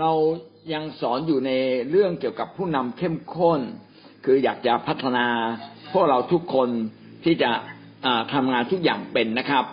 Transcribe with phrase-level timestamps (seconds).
[0.00, 0.12] เรา
[0.72, 1.50] ยังสอนอยู่ใน
[1.90, 3.60] เรื่องเกี่ยวกับผู้นำเข้มข้น
[4.24, 5.26] คืออยากจะพัฒนา
[5.92, 6.68] พวกเราทุกคน
[7.24, 7.50] ที่จะ
[8.32, 9.64] ทำงานทุกอย่างเป็นนะครับ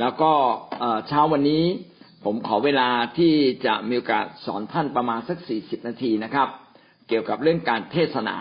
[0.00, 0.32] แล้วก็
[1.08, 1.64] เช้าวันนี้
[2.24, 2.88] ผมขอเวลา
[3.18, 3.34] ที่
[3.66, 6.48] จะมีโอกาสสอนท่านประมาณสักสี่สิบนาทีนะครับ
[7.08, 8.36] เกี่ยวกับเรื่องการเทศนา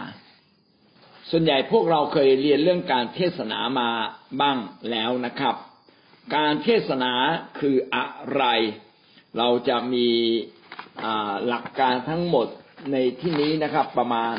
[1.29, 3.89] ส่วนใหญ่พวกเราเคยเรียนเรื่องการเทศนามา
[4.41, 4.57] บ้าง
[4.91, 5.55] แล้วนะครับ
[6.35, 7.13] การเทศนา
[7.59, 8.05] คืออะ
[8.35, 8.43] ไร
[9.37, 10.09] เราจะมี
[11.47, 12.47] หลักการทั้งหมด
[12.91, 14.35] ในที่นี้นะครับ ประมาณ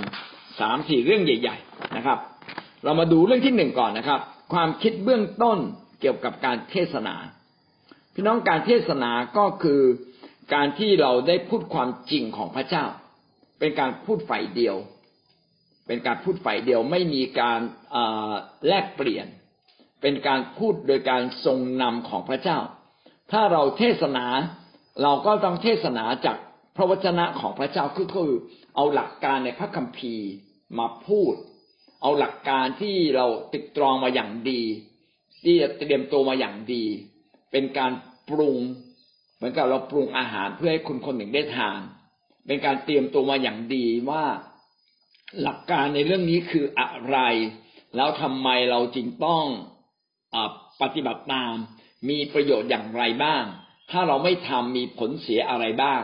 [0.60, 2.18] สามสี่เรื่องใหญ่ ๆนะครับ
[2.84, 4.20] เรามาดูเรื่องที่หนึ่งก่อนนะครับ
[4.52, 5.58] ความคิดเบื้องต้น
[6.00, 7.14] เกี่ยวกับการเทศนา
[8.14, 9.82] พี่น้องการเทศนาก็คือ
[10.54, 12.84] การที่เราได้พูดความจริงของพระเจ้า
[13.58, 14.76] เป็นการพูดฝ่ายเดียว
[15.86, 17.60] เป็นการพูดฝ่ายเดียวไม่มีการ
[18.66, 19.26] แลกเปลี่ยน
[20.02, 22.58] เป็นการพูดโดยการทรงนำของพระเจ้า
[23.32, 24.26] ถ้าเราเทศนา
[25.02, 26.36] เราก็ต้องเทศนาจาก
[26.78, 28.32] ระวจนะของพระเจ้าคือคือ
[28.76, 30.28] เอาหลักการในพระคัมภีร์
[30.78, 31.34] มาพูด
[32.02, 34.62] เอาหลักการที่เราติดตรองมาอย่างดี
[35.44, 36.84] ที่เตรียมตัวมาอย่างดี
[37.52, 37.92] เป็นการ
[38.28, 38.58] ปรุง
[39.36, 41.80] เหมือนกับเราปรุงอาหารเพื่อให้คนคนหนึ่งได้ทาน
[42.46, 44.24] เป็นการเตรียมตัวมาอย่างดีว่า
[45.42, 47.18] หลักการในเรื่องนี้คืออะไร
[47.96, 49.44] แล้วทำไมเราจึงต้อง
[50.34, 50.36] อ
[50.82, 51.54] ปฏิบัติตาม
[52.08, 53.44] มีประโยชน์อย่างไรบ้าง
[53.90, 56.02] ถ้าเราไม่ทำมีผลเสียอะไรบ้าง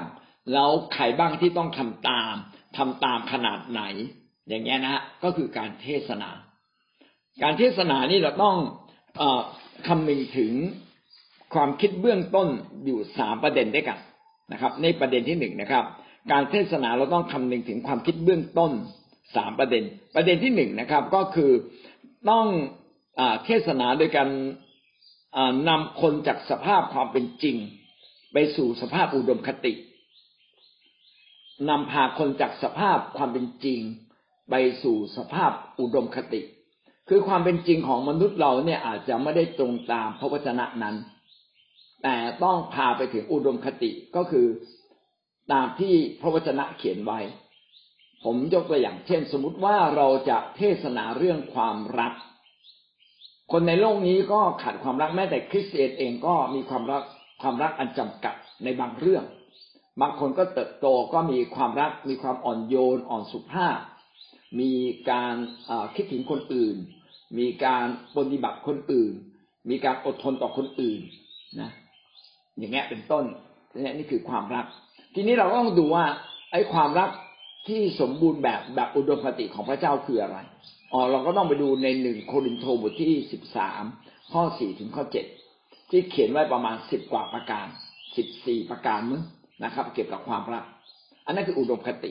[0.53, 2.35] แล้วใครบ้างที่ต้องทำตาม
[2.77, 3.83] ทำตามขนาดไหน
[4.49, 6.31] อย่างเงี้ยนะฮะก็คือการเทศนา
[7.43, 8.57] การเทศนานี่เราต้อง
[9.21, 9.23] อ
[9.89, 10.53] คำนึงถึง
[11.55, 12.49] ความคิดเบื้องต้น
[12.85, 13.99] อยู่สามประเด็นด้วยกัน
[14.53, 15.85] นะครับ ในประเด็นที่หนึ่งนะครับ
[16.33, 18.73] การเทศนาเราต้องคำนึงถึงความคิดเบื้องต้น
[19.37, 19.85] สามประเด็น
[20.15, 21.53] ประเด็นที่หนึ่งนะครับ ก็คือ
[22.31, 22.47] ต้อง
[23.19, 24.29] อเทศนาโดยการ
[25.69, 27.57] นำคนจากสภาพความเป็นจริง
[28.33, 29.73] ไปสู่สภาพอุดมคติ
[31.69, 33.81] นำพาคนจากสภาพความเป็นจริง
[34.51, 35.51] ไปสู่สภาพ
[35.81, 36.43] อุดมคติ
[37.09, 40.97] คือความเป็นจริงของมนุษย์เราเนี่ยอาจจะไม่ได้ตรงตามพระวจนะนั้น
[42.03, 44.47] แต่ต้องพาไปถึงอุดมคติก็คือ
[45.53, 47.21] ตามที่พระวจนะเขียนไว้
[48.25, 52.13] ผมยกตัวอย่างเช่น สมมติว่าเราจะเทศนาเรื่องความรัก
[53.53, 57.03] คนในโลกนี้ก็ขาดความรักแม้แต่คริสเตียนเองก็มีความรัก
[57.43, 59.25] ความรักอันจำกัดในบางเรื่อง
[60.01, 63.79] บางคนก็เติบโตก็มีความรัก มีความอ่อนโยนอ่อนสุภาพ
[64.61, 64.73] มี
[65.11, 65.35] การ
[65.95, 66.77] คิดถึงคนอื่น
[67.39, 69.13] มีการปฏิบัติคนอื่น
[69.71, 71.01] มีการอดทนต่อคนอื่น
[71.61, 71.71] นะ
[72.59, 73.25] อย่างเงี้ยเป็นต้น
[73.75, 74.67] นี่นี่คือความรัก
[75.15, 76.05] ทีนี้เราต้องดูว่า
[76.53, 77.11] ไอ้ความรัก
[77.69, 80.39] ที่สมบูรณ์แบบแบบอุดมคติของพระเจ้าคืออะไร
[80.93, 83.83] อ๋อเราก็ต้องไปดูในหนึ่งโครินโตบทที่สิบสาม
[84.33, 85.27] ข้อสี่ถึงข้อเจ็ด
[85.91, 87.67] ที่เขียนไว้ประมาณสิบกว่าประการ
[88.17, 89.23] สิบสี่ประการมั้ง
[89.63, 90.65] นะครับ เกี่ยวกับความรัก
[91.27, 92.11] อันนั้นคืออุดมคติ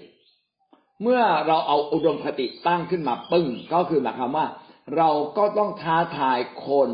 [1.02, 4.48] เมื่อเราเอาอุดมคติตั้งขึ้นมาปึ้งก็คือหมายความว่า
[4.96, 6.90] เราก็ต้องท้าทายคน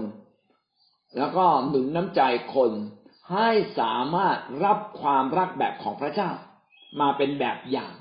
[1.18, 2.22] แล้วก็หนุนน้ำใจ
[2.56, 2.72] คน
[3.34, 3.50] ให้
[3.80, 6.30] สามารถรับความรักแบบของพระเจ้า
[7.00, 7.94] มาเป็นแบบอย่าง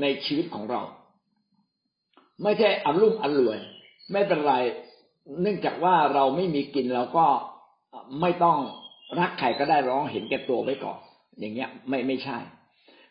[0.00, 0.82] ในชีวิตของเรา
[2.42, 3.58] ไม่ใช่อารมุ่มอรวย
[4.12, 4.54] ไม่เป็นไร
[5.40, 7.26] เนื่องจากว่าเราไม่มีกินเราก็
[8.20, 8.58] ไม่ต้อง
[9.18, 10.98] รักใครก็ได้ร้องเห็นแก่ตัวไว้ก่อน
[11.38, 12.38] อย่างเงี้ยไม่ไม่ใช่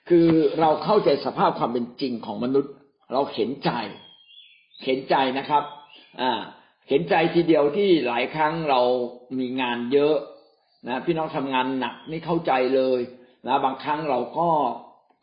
[0.09, 0.27] คือ
[0.59, 2.73] เราเข้าใจสภาพความเป็นจริงของมนุษย์
[3.13, 3.71] เราเห็นใจ
[4.85, 5.63] เห็นใจนะครับ
[6.21, 6.31] อ่า
[6.89, 8.81] เห็นใจทีเดียวที่หลายครั้งเรา
[9.39, 10.15] มีงานเยอะ
[10.87, 12.99] นะพี่น้องทำงานหนักไม่เข้าใจเลย
[13.47, 14.49] นะบางครั้งเราก็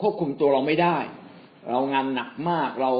[0.01, 0.97] ควบคุมตัวเราไม่ได้
[1.71, 2.93] เรางานหนักมากเรา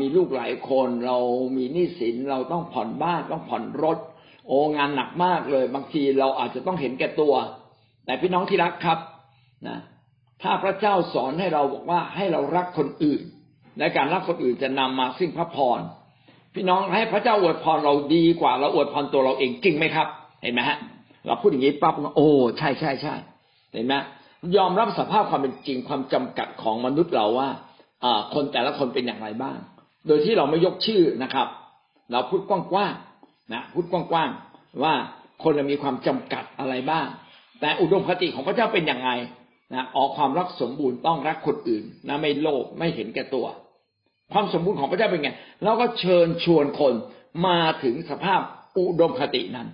[0.00, 1.18] มีลูกหลายคน เรา
[1.56, 3.98] มีหนี้สินเราต้องผ่อนบ้านต้องผ่อนรถ
[4.46, 7.34] โอ้งานหนักมากเลย บางทีเราอาจจะต้องเห็นแก่ตัว
[8.04, 8.98] แต่พี่น้องที่รักครับ
[9.68, 9.78] นะ
[10.42, 13.22] ถ้าพระเจ้าสอนให้เราบอกว่าให้เรารักคนอื่น
[13.78, 15.80] ในการรักคนอื่นจะนำมาซึ่งพระพร
[16.54, 20.08] พี่น้องให้พระเจ้าอวยพรเราดีกว่าเราอวยพรตัวเราเองจริงไหมครับ
[20.42, 20.78] เห็นไหมฮะ
[21.26, 23.14] เราพูดอย่างนี้ปั๊บโอ้ใช่ใช่ใช่
[23.72, 23.94] เห็นไหม
[24.56, 27.48] ยอมรับสภาพความเป็นจริงความจำกัดของมนุษย์เราว่า
[28.34, 29.58] คนแต่ละคนเป็นอย่างไรบ้าง
[30.06, 31.48] โดยที่เราไม่ยกชื่อนะครับ
[32.12, 34.94] เราพูดกว้างๆนะพูดกว้างๆว่า
[35.42, 37.06] คนมีความจำกัดอะไรบ้าง
[37.60, 39.10] แต่อุดมคติของพระเจ้าเป็นอย่างไร
[39.74, 43.46] นะออกความรักสมบูรณ์ต้องรักคนอื่นนะไม่โลภไม่เห็นแก่ตัว
[44.32, 45.30] ความสมบูรณ์ของพระเจ้าเป็นไง
[45.64, 46.94] เราก็เชิญชวนคน
[47.46, 48.40] มาถึงสภาพ
[48.78, 49.68] อุดมคตินั้น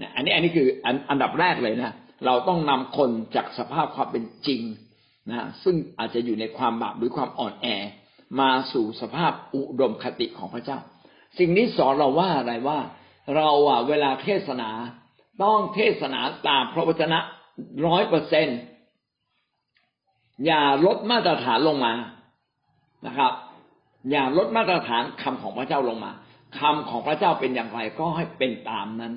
[0.00, 1.92] นะอันนี้อันนี้คืออันอันดับแรกเลยนะ
[2.26, 4.62] เราต้องนำคนจากสภาพความเป็นจริง
[5.30, 7.66] นะซึ่งอาจจะอยู่ในความบาปหรือความอ่อนแอ
[8.40, 10.78] มาสู่สภาพอุดมคติของพระเจ้า
[11.38, 12.78] สิ่งนี้สอนเราว่าอะไรว่า
[13.36, 14.70] เราอะเวลาเทศนา
[15.42, 17.18] ต้องเทศนาตามพระวจนะ
[17.86, 18.48] ร้อยเปอร์เซ็น
[20.46, 21.94] อย่าลดมาตรฐานลงมา
[23.06, 23.32] นะครับ
[24.10, 26.12] อย่าลดมาตรฐานคำของพระเจ้าลงมา
[26.58, 29.12] คำของพระเจ้าเป็นอย่างไรก็ให้เป็นตามนั้น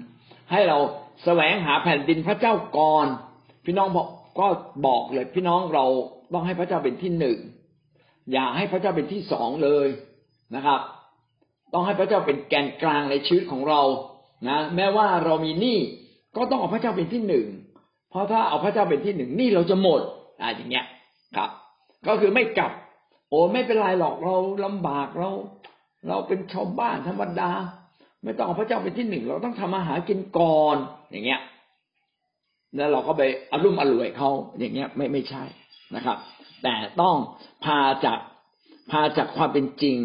[0.52, 0.78] ให้เรา
[1.24, 3.08] แสวงหาแผ่นดินพระเจ้าก่อน
[3.66, 4.08] พี่น้องบอก
[4.40, 4.48] ก็
[4.88, 5.86] บอกเลยพี่น้องเรา
[6.34, 7.38] ต้องให้พระเจ้าเป็นที่หนึ่ง
[8.32, 9.88] อย่าให้พระเจ้าเป็นที่สองเลย
[10.56, 10.80] นะครับ
[11.74, 13.82] ต้องให้พระเจ้าเป็นแกนกลางในชีวิตของเรา
[14.50, 15.80] นะ แม้ว่าเรามีหนี้
[16.38, 17.48] ก็ต้องเอาพระเจ้าเป็นที่หนึ่ง
[18.10, 20.02] เพราะถ้าเอาพระเจ้าเป็นที่หนึ่งนี้เราจะหมด
[20.40, 20.86] อะไรอย่างเงี้ย
[21.38, 21.50] ครับ
[22.08, 22.72] ก็คือไม่กลับ
[23.30, 24.36] โอ้ไม่เป็นไรหรอกเรา
[24.66, 25.30] ลำบากเรา
[26.08, 27.52] เราเป็นชาวบ้านธรรมดา
[28.24, 30.78] ไม่ต้องเอาพระเจ้าเป็นที่หนึ่งเราต้องทำอาหารกินก่อน
[31.12, 31.42] อย่างเงี้ย
[32.76, 33.22] แล้วเราก็ไป
[33.52, 34.30] อารมณ์อร่วยเขา
[34.60, 35.44] อย่างเงี้ยไม่ไม่ใช่
[35.96, 36.18] นะครับ
[36.64, 37.16] แต่ต้อง
[37.66, 38.20] พาจาก
[38.92, 39.98] พาจากความเป็นจริง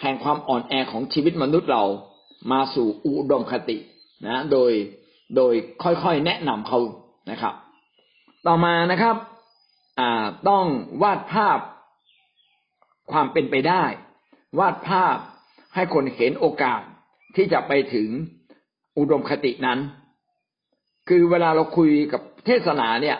[0.00, 1.84] แห่งความอ่อนแอของชีวิตมนุษย์เรา
[2.52, 3.78] มาสู่อุดมคติ
[4.26, 4.70] นะ โดย
[5.36, 6.80] โดยค่อยๆแนะนำเขา
[7.30, 7.54] นะครับ
[8.46, 9.16] ต่อมานะครับ
[10.48, 10.64] ต้อง
[11.02, 11.58] วาดภาพ
[13.12, 13.84] ความเป็นไปได้
[14.58, 15.16] วาดภาพ
[15.74, 16.80] ให้คนเห็นโอกาส
[17.36, 18.08] ที่จะไปถึง
[18.98, 19.78] อุดมคตินั้น
[21.08, 23.18] คือเวลาเราคุยกับเทศนาเนี่ย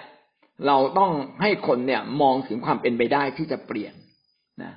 [0.66, 1.12] เราต้อง
[1.43, 3.94] ให้คนเนี่ยมองถึงความเป็นไปได้ที่จะเปลี่ยน
[4.62, 4.72] นะ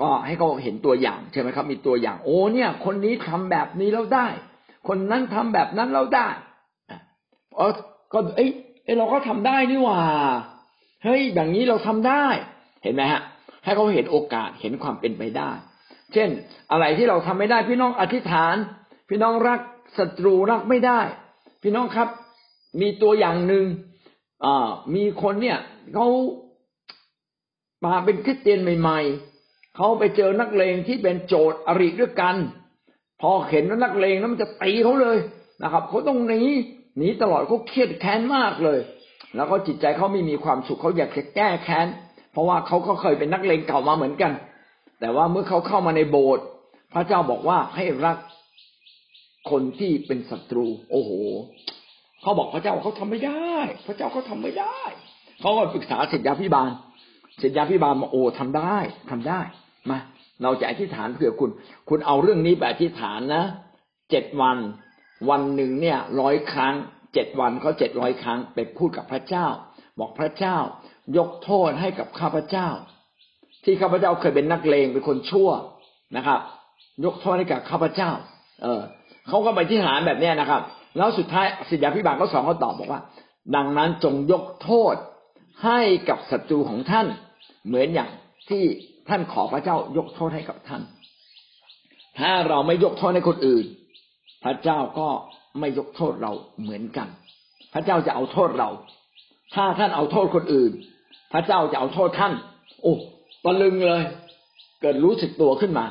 [0.00, 4.26] ก็ให้เขาเห็นตัวอย่างใช่ไหมครับ มีตัวอย่าง โอ้เนี่ย คนนี้ทำแบบนี้แล้วได้
[4.86, 6.28] คนนั้นทำแบบนั้นแล้วได้
[7.56, 7.72] เออ
[8.12, 8.50] ก็เอ้ย
[8.98, 9.98] เราก็ทำได้นี่ว่า
[11.04, 12.24] เฮ้ยอย่างนี้เราทำได้
[12.82, 13.22] เห็นไหมฮะ
[13.64, 15.50] ให้เขาเห็นโอกาสเห็นความเป็นไปได้
[16.12, 16.28] เช่น
[16.70, 18.56] อะไรที่เราทำไม่ได้ พี่น้องอธิษฐาน
[19.08, 19.60] พี่น้องรัก
[19.98, 21.00] ศัตรูรักไม่ได้
[21.62, 22.08] พี่น้องครับ
[22.80, 23.64] มีตัวอย่างหนึ่ง
[24.44, 25.58] อ่ามีคนเนี่ย
[25.94, 26.08] เขา
[27.84, 29.00] มาเป็นคริสเตียนใหม่
[29.38, 32.36] ๆเขาไปเจอนักเลงที่เป็นโจทย์อริด้วยกัน
[33.20, 35.18] พอเห็นว่านักเลงแล้วมันจะตีเขาเลย
[35.62, 36.42] นะครับเขาต้องหนี
[36.96, 38.78] หนีตลอดเขาเครียดแค้นมากเลย
[39.36, 41.86] แล้วก็จิตใจเขาไม่มีความสุขเขาอยากจะแก้แค้น
[42.32, 44.32] เพราะว่าเขาก็เคยเป็นนักเลงเก่ามาเหมือนกัน
[45.00, 46.44] แต่ว่าเมื่อเขาเข้ามาในโบสถ์
[46.94, 48.16] พระเจ้าบอกว่าให้รัก
[49.50, 51.10] คนที่เป็นศัตรู โอ้โห
[52.22, 53.54] เขาบอกพระเจ้าเขาทำไม่ได้
[53.86, 54.78] พระเจ้าเขาทาไม่ได้
[55.40, 56.70] เขาก็ปรึกษาเศิษยาพิบาล
[57.38, 58.76] เศิษยาพิบาลมาโอ้ทำได้
[59.10, 59.40] ทำได้
[59.90, 59.98] มา
[60.42, 61.50] เราจะอธิษฐานเผื่อคุณ
[61.88, 63.44] คุณเอาเรื่องนี้ไปอธิษฐานนะ
[64.10, 64.56] เจ็ดวัน
[65.30, 66.74] วันหนึ่งเนี่ยร้อยครั้ง
[67.14, 69.46] เจ็ดวันเขาเจ็ดร้อยครั้งไปพูดกับพระเจ้า
[69.98, 70.56] บอกพระเจ้า
[71.18, 72.68] ยกโทษให้กับข้าพเจ้า
[73.64, 75.50] ที่ข้าพเจ้าเคยเป็นนักเลงเป็นคนชั่ว
[76.16, 76.40] นะครับ
[77.04, 78.10] ยกโทษให้กับข้าพเจ้า
[78.62, 78.82] เออ
[79.28, 80.62] เขาก็ไปที่ฐานแบบนี้นะครับ
[80.96, 83.02] แล้วสุดท้ายสิทธาพิบาลก็สองเขาตอบบอกว่า
[83.56, 84.94] ดังนั้นจงยกโทษ
[85.64, 87.06] ให้กับศัตรูของท่าน
[87.66, 88.10] เหมือนอย่าง
[88.48, 88.64] ที่
[89.08, 90.82] ท่านขอพระเจ้ายกโทษให้กับท่าน
[92.18, 93.64] ถ้าเราไม่ยกโทษให้คนอื่น
[94.44, 95.08] พระเจ้าก็
[95.60, 96.32] ไม่ยกโทษเรา
[96.62, 97.08] เหมือนกัน
[97.74, 98.70] พระเจ้าจะเอาโทษเรา
[99.54, 100.72] ถ้าท่านเอาโทษคนอื่น
[101.32, 102.32] พระเจ้าจะเอาโทษท่าน
[102.82, 102.94] โอ้
[103.44, 104.02] ตะลึงเลย
[104.80, 105.86] เกิดรู้สึกตัวขึ้นมา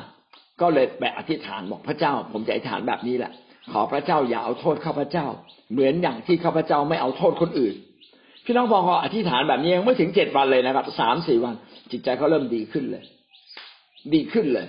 [0.60, 3.32] ก็เลยไปอธิษฐานบอกพระเจ้า ผมจะอธิษฐานแบบนี้แหละ
[3.72, 5.26] ขอพระเจ้าอย่าเอาโทษข้าพเจ้า
[5.72, 7.74] เหมือนอย่างที่ข้าพเจ้าไม่เอาโทษคนอื่น
[8.50, 11.54] พี่น้องพออธิษฐานแบบนี้ยังไม่ถึงเจ็ดวันเลยนะครับสามสี่วัน
[11.90, 13.04] จิตใจเขาเริ่มดีขึ้นเลย
[14.14, 14.66] ดีขึ้นเลย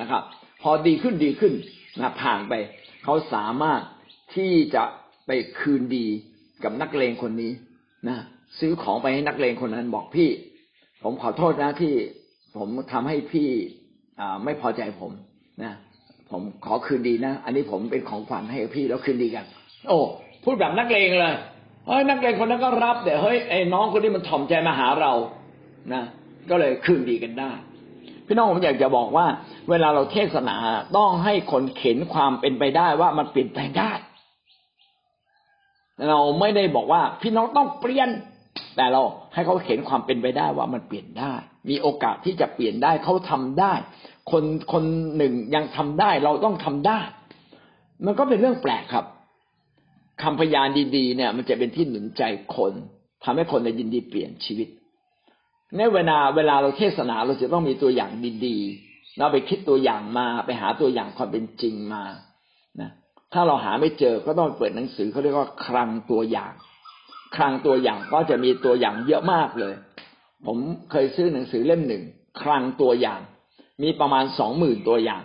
[0.00, 0.22] นะครับ
[0.62, 1.52] พอดีขึ้นดีขึ้น
[2.00, 2.52] นะผ่านไป
[3.04, 3.80] เขาสามารถ
[4.34, 4.84] ที่จะ
[5.26, 6.06] ไปคืนดี
[6.64, 7.52] กับนักเลงคนนี้
[8.08, 8.16] นะ
[8.58, 10.30] ซื้อของไปให้นักเลงคนนั้นบอกพี่
[11.02, 11.94] ผมขอโทษนะที่
[12.58, 13.48] ผมทำให้พี่
[14.44, 15.12] ไม่พอใจผม
[15.62, 15.72] นะ
[16.30, 19.44] ผมขอคืนดีนะ อันนี้ผมเป็นของขวัญให้พี่แล้วคืนดีกัน
[19.88, 19.98] โอ้
[20.44, 21.34] พูดแบบนักเลงเลย
[21.86, 25.12] เฮ้ยนักเลงคนนั้นก็รับแต่เฮ้ยไอ้น้องคนนี้มันถ่อมใจมาหาเรา
[25.94, 26.02] นะ
[26.50, 27.52] ก็เลยคืนดีกันได้
[28.26, 29.26] พี่น้องผมอยากจะบอกว่า
[29.70, 30.56] เวลาเราเทศนา
[30.96, 33.92] ต้องให้คนเข็นความเป็นไปได้ว่ามันเปลี่ยนแปลงได้
[36.08, 38.08] เราไม่ได้บอกว่า พี่น้องต้องเปลี่ยน
[38.76, 39.02] แต่เรา
[39.34, 41.32] ให้เขาเห็นความเป็นไปได้ว่ามันเปลี่ยนได้
[41.68, 43.72] มีโอกาสที่จะเปลี่ยนได้เขาทำได้
[44.30, 44.84] คนคน
[45.16, 47.00] หนึ่งยังทำได้ เราต้องทำได้
[48.04, 49.04] มันก็เป็นเรื่องแปลกครับ
[50.22, 52.22] คำพยานดีๆเนี่ย มันจะเป็นที่หนุนใจ
[52.56, 52.72] คน
[53.24, 54.68] ทำให้คนในยินดีเปลี่ยนชีวิต
[55.76, 58.10] ในเวลาเวลาเราเทศนาเราจะต้องมีตัวอย่าง
[58.46, 62.04] ดีๆ เราไปคิดตัวอย่างมาไปหาตัวอย่างความเป็นจริงมา
[62.80, 62.90] นะ
[63.32, 66.52] ถ้าเราหาไม่เจอก็ต้องเปิดหนังสือเขาเรียกว่าคลังตัวอย่าง
[67.36, 69.74] คลังตัวอย่างก็จะมีตัวอย่างเยอะมากเลย
[70.46, 70.58] ผม
[70.90, 72.02] เคยซื้อหนังสือเล่มหนึ่ง
[72.42, 73.20] คลังตัวอย่าง
[73.82, 75.22] มีประมาณสองหมื่นตัวอย่าง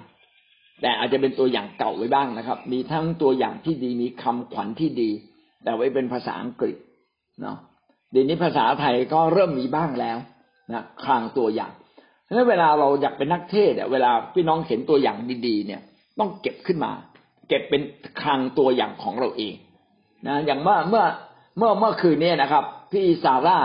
[0.81, 5.09] แต่อาจจะเป็นตัวอย่างเก่าไว้บ้างนะครับ มีทั้งตัวอย่างที่ดีมีคำขวัญที่ดี
[5.63, 6.75] แต่ไว้เป็นภาษาอังกฤษ
[7.41, 7.57] เนาะ
[8.12, 10.17] เดี๋ยวนี้ภาษาไทยก็เริ่มมีบ้างแล้ว
[10.74, 11.71] นะคลังตัวอย่าง
[12.24, 15.17] เพราะเวลาเราอยากเป็นนักเทศเวลาพี่น้องเห็นตัวอย่าง
[15.48, 15.81] ดีๆ เนี่ย
[16.19, 16.91] ต้องเก็บขึ้นมา
[17.50, 17.81] เก็บเป็น
[18.21, 19.55] คลังตัวอย่างของเราเอง
[20.27, 21.03] นะอย่างเมื่อเมื่อ
[21.57, 23.59] เมื่อเมื่อคืนนี้นะครับ พี่ซาร่า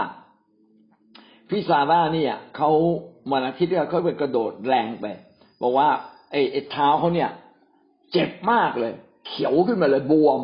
[1.50, 2.70] พี่พี่ซาร่าเนี่ยเขา
[3.32, 5.06] วันอาทิตย์เนี่ยเขาไปกระโดดแรงไป
[5.62, 5.88] บอกว่า
[6.30, 7.30] ไอ้ไอ้เท้าเขาเนี่ย
[8.12, 8.92] เจ็บมากเลย
[9.26, 10.40] เขียวขึ้นมาเลยบวม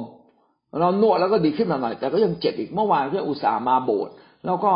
[0.80, 4.12] เรานวดแล้วก็ดีขึ้นมาหน่อยแต่ก็ยังเจ็บอีกเมื่อวานเพื่ออุตส่าห์มาโบสถ์
[4.46, 4.72] แล้วก็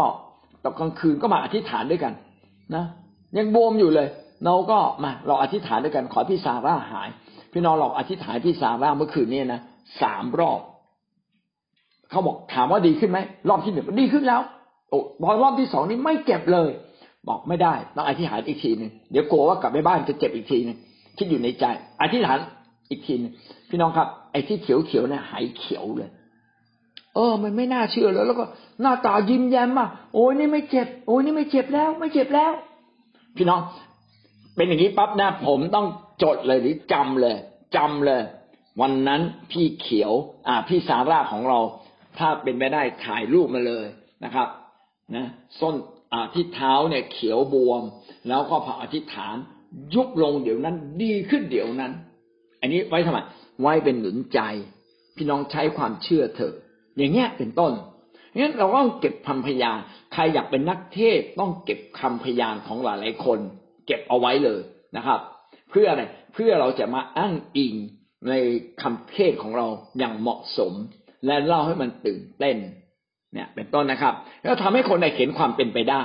[0.65, 2.13] ตอนกลางคืนก็มาอธิษฐานด้วยกัน
[2.75, 2.85] นะ
[3.39, 4.09] ยังบวมอยู่เลย
[4.45, 7.09] เราก็มาเราอธิษฐานด้วยกันขอพี่ซาร่าหาย
[7.53, 9.61] พี่น้องเราอธิษฐานพี่ซาร่าเมื่อคืนนี้นะ
[10.03, 10.61] สามรอบ
[12.11, 13.19] เขาบอกถามว่าดีขึ้นไหม
[13.49, 14.41] รอบที่หนึ่งดีขึ้นแล้ว
[14.91, 16.71] โอ้พอรอบที่สองนี้ไม่เจ็บเลย
[17.29, 20.77] บอกไม่ได้ต้องอธิษฐานอีกทีหนึ่งเดี๋ยวกลัวว่ากลับไปบ้านจะเจ็บอีกทีหนึ่ง
[21.17, 21.65] คิดอยู่ในใจ
[22.01, 22.39] อธิษฐาน
[22.89, 23.33] อีกทีนึง
[23.69, 26.11] พี่น้องครับ ไอ้ที่เขียวเขียวเนี่ยหายเขียวเลย
[27.15, 28.45] เออ มันไม่น่าเชื่อแล้ว แล้วก็
[28.81, 32.53] หน้าตายิ้มแย้มมาโอ้ยนี่ไม่เจ็บ โอ้ยนี่ไม่เจ็บแล้ว ไม่เจ็บแล้ว
[33.37, 33.61] พี่น้อง
[34.57, 35.87] เป็นอย่างนี้ปั๊บนะผมต้อง
[36.23, 37.37] จดเลยหรือจำเลย
[37.77, 38.23] จำเลย
[38.81, 40.13] วันนั้นพี่เขียว
[40.49, 41.61] อ่า พี่สาร่าของเรา
[42.19, 43.87] ถ้าเป็นไปได้ถ่ายรูปมาเลย
[44.25, 44.49] นะครับ
[45.17, 45.27] นะ
[45.61, 45.75] ส้น
[46.13, 47.83] อ่าที่เท้าเนี่ยเขียวบวม
[48.29, 49.37] แล้วก็พออธิษฐาน
[49.95, 51.93] ยุบลงเดี๋ยวนั้น ดีขึ้นเดี๋ยวนั้น
[52.61, 53.19] อันนี้ไว้ทำไม
[53.63, 54.41] ไว้เป็นหนุนใจ
[55.17, 56.55] พี่น้องใช้ความเชื่อเถอะ
[56.97, 57.73] อย่างเงี้ยเป็นต้น
[58.37, 59.79] งั้นเราต้องเก็บคำพยาน
[60.13, 63.39] ใครอยากเป็นนักเทศต้องเก็บคำพยานของหลายหลายคน
[63.87, 64.61] เก็บเอาไว้เลย
[64.97, 65.21] นะครับ
[65.71, 66.03] เพื่ออะไร
[66.35, 67.75] เพื่อเราจะมาอ้างอิง
[68.29, 68.33] ใน
[68.83, 69.67] คำเทศของเรา
[69.99, 70.73] อย่างเหมาะสม
[71.27, 72.57] และเล่าให้มันตื่นเต้น
[73.33, 76.03] เนี่ยเป็นต้นนะครับ แล้วทำให้คนได้เห็นความเป็นไปได้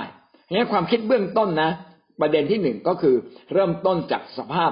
[0.52, 1.70] งั้นความคิดเบื้องต้นนะ
[2.20, 3.16] ประเด็นที่หนึ่งก็คือ
[3.52, 4.70] เริ่มต้นจากสภาพ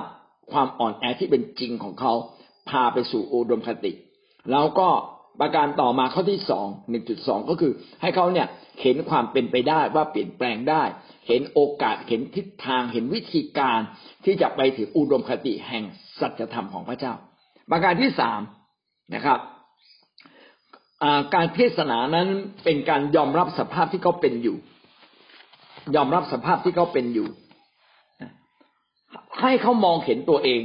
[0.52, 2.12] ความอ่อนแอที่เป็นจริงของเขา
[2.70, 3.92] พาไปสู่อุดมคติ
[4.50, 4.88] แล้วก็
[5.40, 8.46] ประการต่อมาข้อที่สองหนึ่งจุดสองก็คือ ให้เขาเนี่ย
[8.82, 10.82] เห็นความเป็นไปได้ว่าเปลี่ยนแปลงได้
[11.28, 13.80] เห็นโอกาสเห็นทิศทางเห็นวิธีการ
[14.24, 15.84] ที่จะไปถึงอุดมคติแห่ง
[16.20, 17.12] สัจธรรมของพระเจ้า
[17.70, 18.40] ประการที่สาม
[19.14, 19.40] นะครับ
[21.34, 22.28] การเทศนานั้น
[22.64, 24.56] เป็นการยอมรับสภาพที่เขาเป็นอยู่
[25.96, 27.28] ยอมรับสภาพที่เขาเป็นอยู่
[29.40, 30.62] ให้เขามองเห็นตัวเอง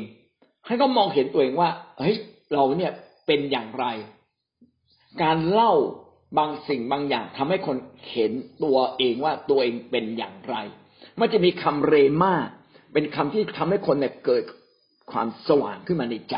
[0.68, 2.16] ให้เขามองเห็นตัวเองว่าเฮ้ย
[2.54, 2.92] เราเนี่ย
[3.28, 3.86] เป็นอย่างไร
[5.24, 5.74] การเล่า
[6.38, 7.78] บางสิ่งบางอย่างทำให้คน
[8.12, 8.32] เห็น
[8.64, 10.56] ตัวเองว่าตัวเองเป็นอย่างไร
[11.20, 12.34] มันจะมีคำเรมา
[12.94, 14.44] เป็นคำที่ทำให้คนเนี่ยเกิด
[15.12, 16.38] ความสว่างขึ้นมาในใจ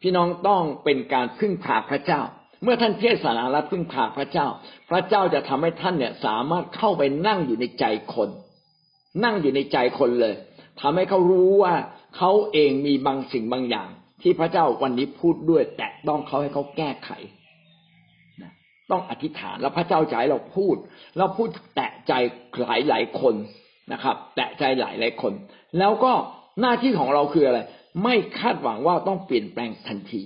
[0.00, 2.20] พี่น้องต้องเป็นการพึ่งพาพระเจ้า
[2.62, 4.46] เมื่อท่านเทศนาและพึ่งพาพระเจ้า
[4.90, 8.28] พระเจ้าจะทำให้ท่านเนี่ยสามารถเข้าไปนั่งอยู่ในใจคน
[9.24, 10.34] นั่งอยู่ในใจคนเลย
[10.80, 11.74] ทำให้เขารู้ว่า
[12.16, 13.88] เขาเองมีบางสิ่งบางอย่าง
[14.22, 17.10] ที่พระเจ้าวันนี้พูดด้วย แต่ต้องเขาให้เขาแก้ไข
[18.90, 20.76] ต้องอธิษฐานแล้วพระเจ้าจะให้เราพูด
[21.18, 22.12] เราพูดแตะใจ
[22.60, 23.34] หลายหลายคน
[23.92, 25.32] นะครับ แตะใจหลายหลายคน
[25.78, 26.12] แล้วก็
[26.60, 27.60] หน้าที่ของเราคืออะไร
[28.04, 30.22] ไม่คาดหวังว่าต้องเปลี่ยนแปลงทันที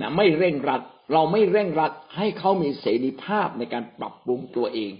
[0.00, 4.92] นะไม่เร่งรัด เราไม่เร่งรัดให้เขามีเสรีภาพในการปรับปรุงตัวเอง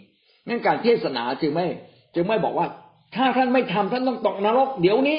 [0.46, 1.66] งั้นการเทศนาจึงไม่
[2.14, 2.66] จึงไม่บอกว่า
[3.14, 5.18] ถ้าท่านไม่ทำท่านต้องตกนรก เดี๋ยวนี้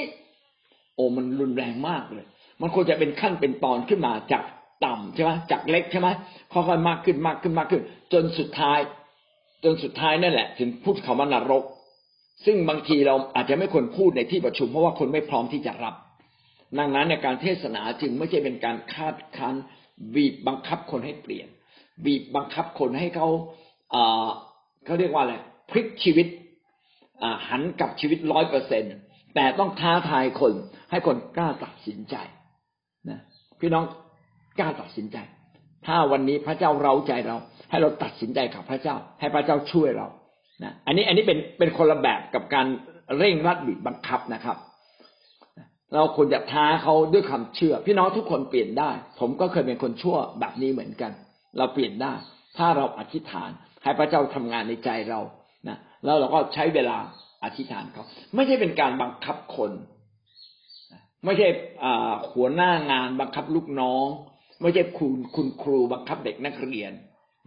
[0.95, 2.25] โอ้มันรุนแรงมากเลย
[2.61, 4.43] มันควรจะเป็นขั้นเป็นตอนขึ้นมาจาก
[4.85, 6.07] ต่ำใช่ไหมจากเล็กใช่ไหม
[6.53, 8.79] ค่อยๆมากขึ้นมากขึ้นมากขึ้น จนสุดท้าย
[9.63, 11.63] จนสุดท้ายนั่นแหละ ถึงพูดคำว่านรก
[12.45, 15.95] ซึ่งบางทีเราอาจจะไม่ควรพูดในที่ประชุม เพราะว่าคนไม่พร้อมที่จะรับ
[16.79, 19.55] ดังนั้นในการเทศนาจึงไม่ใช่เป็นการคาดคั้น
[20.15, 21.47] บีบบังคับคนให้เปลี่ยน
[22.05, 23.27] บีบบังคับคนให้เขา
[24.85, 25.35] เขาเรียกว่าอะไร
[25.69, 26.27] พลิกชีวิต
[27.49, 28.83] หันกับชีวิตร้อยเปอร์เซ็น
[29.35, 30.53] แต่ต้องท้าทายคน
[30.91, 32.15] ให้คนกล้าตัดสินใจ
[33.09, 33.19] นะ
[33.59, 33.83] พี่น้อง
[34.59, 35.17] กล้าตัดสินใจ
[35.85, 37.37] ถ้าวันนี้พระเจ้าเราใจเรา
[37.69, 40.07] ให้เราตัดสินใจกับพระเจ้า ให้พระเจ้าช่วยเรา
[40.63, 42.67] นะอันนี้อันนี้เป็นเป็นคนละแบบกับการ
[43.17, 44.57] เร่งรัดบีบบังคับนะครับ
[45.93, 51.11] เราควรจะท้าเขาด้วยคำเชื่อ พี่น้องทุกคนเปลี่ยนได้ ผมก็เคยเป็นคนชั่วแบบนี้เหมือนกัน
[51.57, 52.13] เราเปลี่ยนได้
[52.57, 53.49] ถ้าเราอธิษฐาน
[53.83, 55.19] ให้พระเจ้าทำงานในใจเรา
[55.67, 56.97] นะแล้วเราก็ใช้เวลา
[57.43, 58.03] อธิษฐานเขา
[58.35, 59.71] ไม่ใช่เป็นการบังคับคน
[61.25, 61.47] ไม่ใช่
[62.31, 64.05] หัวหน้างานบังคับลูกน้อง
[64.61, 66.91] ไม่ใช่คุณคุณครูบังคับเด็กนักเรียน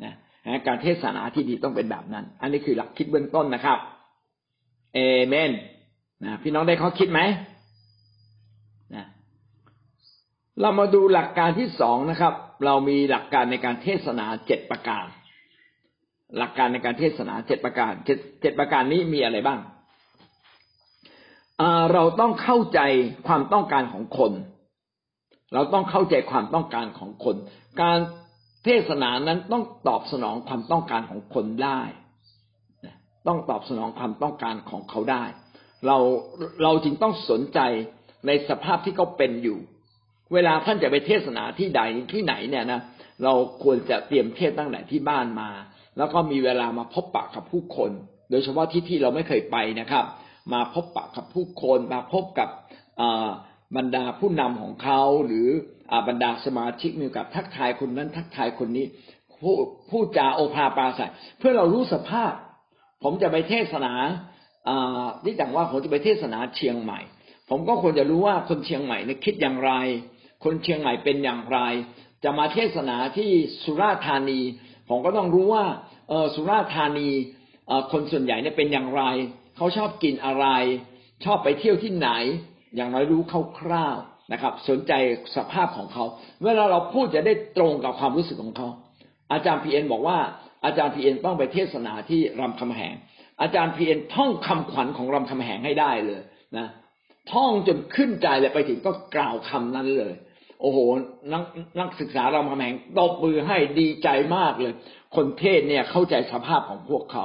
[0.05, 0.13] นะ
[0.67, 3.79] การเทศนาที่ดีต้องเป็นแบบนั้น อันนี้คือหลักคิดเบื้องต้นนะครับ
[4.95, 5.51] เอเมน
[6.25, 7.21] นะพี่น้องได้ข้อคิดไหม
[8.95, 9.05] นะ
[10.61, 15.07] เรามาดูหลักการที่สองนะครับ เรามีหลักการในการเทศนาเจ็ดประการ
[16.39, 17.93] หลักการในการเทศนาเจ็ดประการ
[18.41, 19.61] เจ็ดประการนี้มีอะไรบ้าง
[21.93, 22.81] เราต้องเข้าใจ
[23.27, 24.33] ความต้องการของคน
[25.55, 27.37] เราต้องเข้าใจความต้องการของคน
[27.83, 27.99] การ
[28.65, 31.81] เทศนานั้นต้องตอบสนองความต้องการของคนได้
[33.27, 35.25] ต้องตอบสนองความต้องการของเขาได้
[35.87, 35.97] เรา
[36.63, 37.61] เราจึงต้องสนใจ
[38.27, 39.59] ในสภาพที่เขาเป็นอยู่
[40.35, 41.81] เวลาท่านจะไปเทศนาที่ใด
[42.13, 42.81] ที่ไหนเนี่ยนะ
[43.25, 45.51] เราควรจะเตรียมเทศตั้งแต่ที่บ้านมา
[45.99, 47.91] แล้วก็มีเวลามาพบปะกับผู้คน
[48.31, 50.05] โดยเฉพาะที่ที่เราไม่เคยไปนะครับ
[50.53, 52.49] มาพบปะกับผู้คน มาพบกับ
[53.77, 55.49] บรรดาผู้นำของเขา หรือ
[56.09, 58.87] บรรดาสมาชิกมีกับทักทายคนนั้นทักทายคนนี้
[59.41, 59.55] ผู้
[59.91, 62.33] ผู้จาโอภาปราศัยเพื่อเรารู้สภาพ
[63.03, 63.93] ผมจะไปเทศนา
[65.25, 67.01] ที่ต่างว่าผมจะไปเทศนาเชียงใหม่
[67.51, 69.73] ผมก็ควรจะรู้ว่าคนเชียงใหม่เนี่ยคิดอย่างไร
[70.45, 71.59] คนเชียงใหม่เป็นอย่างไร
[72.25, 73.31] จะมาเทศนาที่
[73.65, 74.41] สุราษฎร์ธานี
[74.89, 75.67] ผมก็ต้องรู้ว่า
[76.09, 77.09] เออสุราษฎร์ธานี
[77.93, 79.03] คนส่วนใหญ่เนี่ยเป็นอย่างไร
[79.57, 80.47] เขาชอบกินอะไร
[81.25, 82.11] ชอบไปเที่ยวที่ไหน
[82.77, 83.23] อย่างน้อยรู้
[83.59, 84.93] คร่าวๆนะครับ สนใจ
[85.37, 86.05] สภาพของเขา
[86.45, 88.69] เวลาเราพูดจะได้ตรงกับความรู้สึกของเขา
[89.33, 90.19] อาจารย์พีเอ็นบอกว่า
[90.65, 92.95] อาจารย์พีเอ็นต้องไปเทศนาที่รำคำแหง
[93.41, 96.23] อาจารย์พีเอ็นท่องคำขวัญของรำคำแหงให้ได้เลย
[96.57, 96.67] นะ
[97.33, 100.13] ท่องจนขึ้นใจเลยไปถึงก็กล่าวคำนั้นเลย
[100.63, 100.79] โอ้โห
[101.33, 101.45] นัก
[101.81, 104.75] นักศึกษารำคำแหงตบมือให้ดีใจมากเลย
[105.17, 107.25] คนเทศเนี่ยเข้าใจสภาพของพวกเขา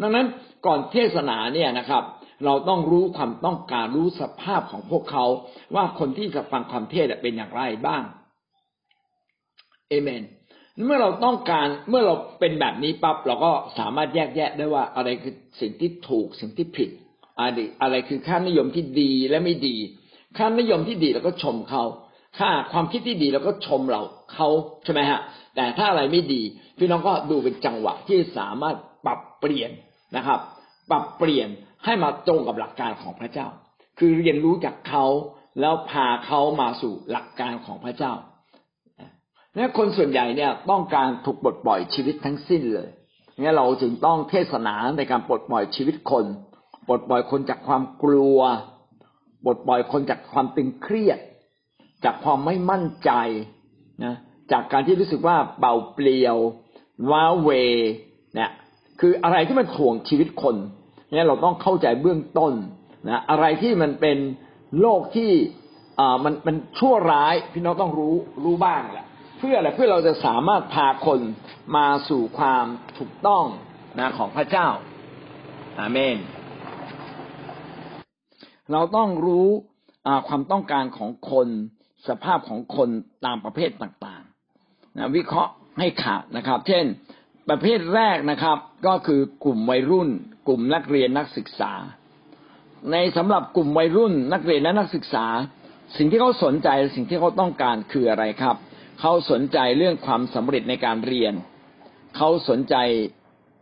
[0.00, 0.26] ดังนั้น
[0.66, 2.02] ก่อนเทศนาเนี่ยนะครับ
[2.44, 5.24] เราต้องรู้ความต้องการรู้สภาพของพวกเขา
[5.74, 8.02] ว่าคนที่จะฟังความเทศเป็นอย่างไรบ้าง
[9.88, 10.22] เอเมน
[10.84, 16.90] เมื่อเราต้องการเมื่อเราเป็นแบบนี้ปั๊บเราก็สามารถแยกแยะได้ว่าอะไรคือสิ่งที่ถูกสิ่งที่ผิด
[17.38, 19.76] อะไรอะไรคือค่านิยมที่ดีและไม่ดี
[20.36, 21.84] ค่านิยมที่ดีเราก็ชมเขา
[22.38, 24.48] ค่าความคิดที่ดีเราก็ชมเราเขา
[24.84, 25.20] ใช่ไหมฮะ
[25.56, 26.42] แต่ถ้าอะไรไม่ดี
[26.78, 29.70] พี่น้องก็ดูเป็นจังหวะที่สามารถปรับเปลี่ยน
[30.16, 30.40] นะครับ
[30.90, 31.48] ปรับเปลี่ยน
[31.84, 33.46] ให้มาตรงกับหลักการของพระเจ้า
[33.98, 35.04] คือเรียนรู้จากเขา
[35.60, 38.12] แล้วพาเขามาสู่หลักการของพระเจ้า
[39.54, 42.88] เนี่ยคนส่วนใหญ่เนี่ยต้องการถูกปลดปล่อยชีวิตทั้งสิ้นเลย
[43.40, 46.24] เนี่ยเราจึงต้องเทศนาในการปลดปล่อยชีวิตคน
[46.88, 48.38] ปลดปล่อยคนจากความกลัว
[49.44, 51.18] ปลดปล่อยคนจากความตึงเครียด
[52.04, 53.10] จากความไม่มั่นใจ
[54.04, 54.14] นะ
[54.52, 56.36] จากการที่รู้สึกว่าเบาเปลี่ยว
[57.10, 57.50] ว้าเว
[58.34, 58.50] เนี่ย
[59.00, 60.56] คืออะไรที่มันถ่วงชีวิตคน
[61.12, 62.52] เนี่ยเราต้องเข้าใจเบื้องต้น
[63.08, 64.18] นะอะไรที่มันเป็น
[64.80, 65.30] โลกที่
[66.00, 69.06] อ่ามันมันชั่วร้ายพี่น้องต้องรู้รู้บ้างแหละ
[69.38, 71.20] เพื่ออะไรเพื่อเราจะสามารถพาคน
[71.76, 72.66] มาสู่ความ
[72.98, 73.44] ถูกต้อง
[73.98, 74.68] นะของพระเจ้า
[75.78, 76.16] อาเมน
[78.72, 79.48] เราต้องรู้
[80.28, 81.48] ความต้องการของคน
[82.08, 82.88] สภาพของคน
[83.24, 86.84] ตามประเภทต่างๆนะวิเคราะห์ให้ขาดนะครับ เช่น
[87.48, 90.08] ประเภทแรกนะครับ ก็คือกลุ่มวัยรุ่น
[90.48, 91.72] กลุ่มนักเรียนนักศึกษา
[92.92, 95.26] ในสำหรับกลุ่มวัยรุ่น นักเรียนและนักศึกษา
[95.96, 98.56] สิ่งที่เขาสนใจสิ่งที่เขาต้องการคืออะไรครับ
[99.00, 101.34] เขาสนใจเรื่องความสำเร็จในการเรียน
[102.16, 102.76] เขาสนใจ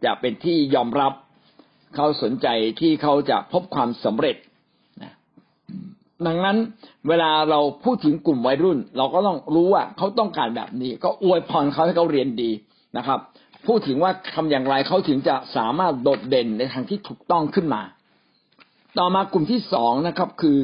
[0.04, 1.12] จะเป็นที่ยอมรับ
[1.96, 2.48] เขาสนใจ
[2.80, 4.36] ที่เขาจะพบความสำเร็จ
[6.26, 6.56] ดังนั้น
[7.08, 12.50] เวลาเราพูดถึงกลุ่มวัยรุ่น เราก็ต้องรู้ว่าเขาต้องการแบบนี้ ก็อวยพรเขาให้เขาเรียนดี
[12.96, 13.18] นะครับ
[13.66, 17.82] พูดถึงว่าทำอย่างไรเขาถึงจะสามารถโดดเด่นในทางที่ถูกต้องขึ้นมา
[18.98, 20.58] ต่อมากลุ่มที่สองนะครับ คือ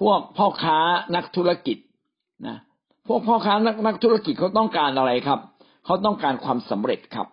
[0.00, 0.78] พวกพ่อค้า
[1.16, 1.76] นักธุรกิจ
[2.46, 2.58] นะ
[3.08, 5.40] พวกพ่อค้านักนักธุรกิจเขาต้องการอะไรครับ
[5.84, 7.28] เขาต้องการความสำเร็จครับ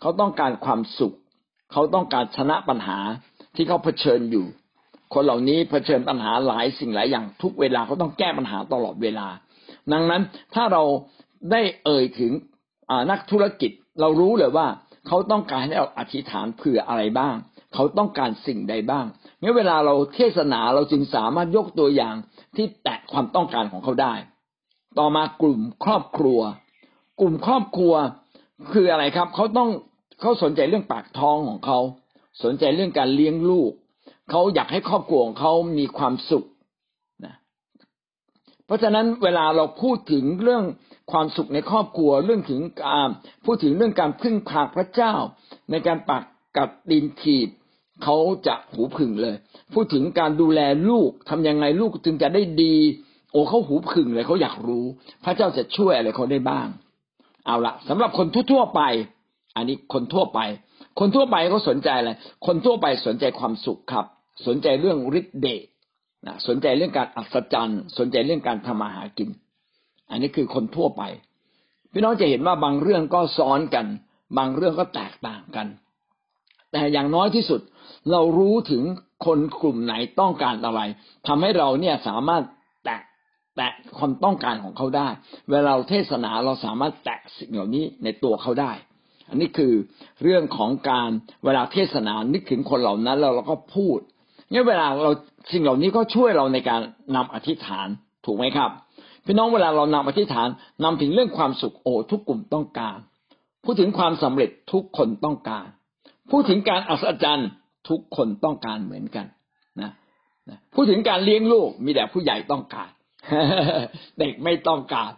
[0.00, 1.14] เขาต้องการความสุข
[1.72, 2.98] เขาต้องการชนะปัญหา
[3.54, 4.46] ที่เขาเผชิญอยู่
[5.14, 9.26] คนเหล่านี้เผชิญปัญหาหลายสิ่งหลายอย่างทุกเวลาเขาต้องแก้ปัญหาตลอดเวลา
[9.92, 10.22] ดังนั้น
[10.54, 10.82] ถ้าเรา
[11.52, 12.32] ได้เอ่ยถึง
[13.10, 14.66] นักธุรกิจเรารู้เลยว่า
[15.06, 17.34] เขาต้องการให้เราอธิษฐานเผื่ออะไรบ้าง
[17.74, 19.04] เขาต้องการสิ่งใดบ้าง
[19.42, 22.14] งั้นเวลาเราเทศนาเราจึงสามารถยกตัวอย่าง
[22.56, 24.14] ที่แตะความต้องการของเขาได้
[24.98, 26.40] ต่อมากลุ่มครอบครัว
[27.20, 27.94] กลุ่มครอบครัว
[28.72, 29.70] คืออะไรครับ เขาต้อง
[30.20, 31.78] เขาสนใจเรื่องปากท้องของเขา
[32.44, 33.72] สนใจเรื่องการเลี้ยงลูก
[34.30, 36.44] เขาอยากให้ครอบครัวของเขามีความสุข
[37.24, 37.34] นะ
[38.66, 40.64] เพราะฉะนั้นเวลาเราพูดถึงเรื่อง
[41.12, 43.08] ความสุขในครอบครัวเรื่องถึงการ
[43.44, 45.14] พูดถึงเรื่องการพึ่งพาพระเจ้า
[45.70, 46.22] ในการปัก
[46.56, 47.48] กับดินถีบ
[48.04, 49.36] เขาจะหูผึ่งเลย
[49.74, 50.60] พูดถึงการดูแล
[50.90, 52.76] ลูกทำยังไงลูกจึงจะได้ดี
[53.32, 54.84] โอ้เขาหูผึ่งเลยเขาอยากรู้
[55.24, 56.68] พระเจ้าจะช่วยอะไรเขาได้บ้าง
[57.46, 58.80] เอาละสำหรับคนทั่วไป
[59.56, 60.40] อันนี้คนทั่วไป
[61.00, 62.12] คนทั่วไปเขาสนใจอะไร
[62.46, 64.06] คนทั่วไปสนใจความสุขครับ
[64.46, 65.64] สนใจเรื่องฤทธิ์เดช
[66.26, 69.30] นะสนใจเรื่องการอัศจรรย์ สนใจเรื่องการทำมาหากิน
[70.10, 71.02] อันนี้คือคนทั่วไป
[71.92, 73.86] พี่น้องจะเห็นว่าบางเรื่องก็ซ้อนกัน
[74.38, 75.66] บางเรื่องก็แตกต่างกัน
[76.72, 77.60] แต่อย่างน้อยที่สุด
[78.10, 78.82] เรารู้ถึง
[79.26, 80.80] คนกลุ่มไหนต้องการอะไร
[81.26, 82.42] ทำให้เราเนี่ยสามารถ
[82.84, 83.00] แตะ
[83.56, 85.08] แตะความต้องการของเขาได้
[85.50, 88.72] เวลาเราเทศนาเราสามารถแตะสิ่งเหล่านี้ในตัวเขาได้
[89.28, 89.72] อันนี้คือ
[90.22, 91.10] เรื่องของการ
[91.44, 93.98] เวลาเทศนานึกถึงคนเหล่านั้นแล้วเราก็พูด
[94.50, 95.10] เนี่ยเวลาเรา
[95.52, 96.80] สิ่งเหล่านี้ก็ช่วยเราในการ
[97.16, 97.88] นำอธิษฐาน
[98.24, 98.70] ถูกไหมครับ
[99.24, 100.48] พี่น้องเวลาเรานำอธิษฐาน
[100.84, 102.98] นำถึงเรื่องความสุขโอ้ทุกกลุ่มต้องการ
[103.64, 105.66] พูดถึงความสำเร็จทุกคนต้องการ
[106.30, 107.48] พูดถึงการอัศจรรย์
[107.88, 109.26] ทุกคนต้องการเหมือนกัน
[109.80, 109.90] นะ
[110.74, 112.90] พูดถึงการเลี้ยงลูกมีแต่ผู้ใหญ่ต้องการ
[114.18, 115.10] เด็กไม่ต้องการ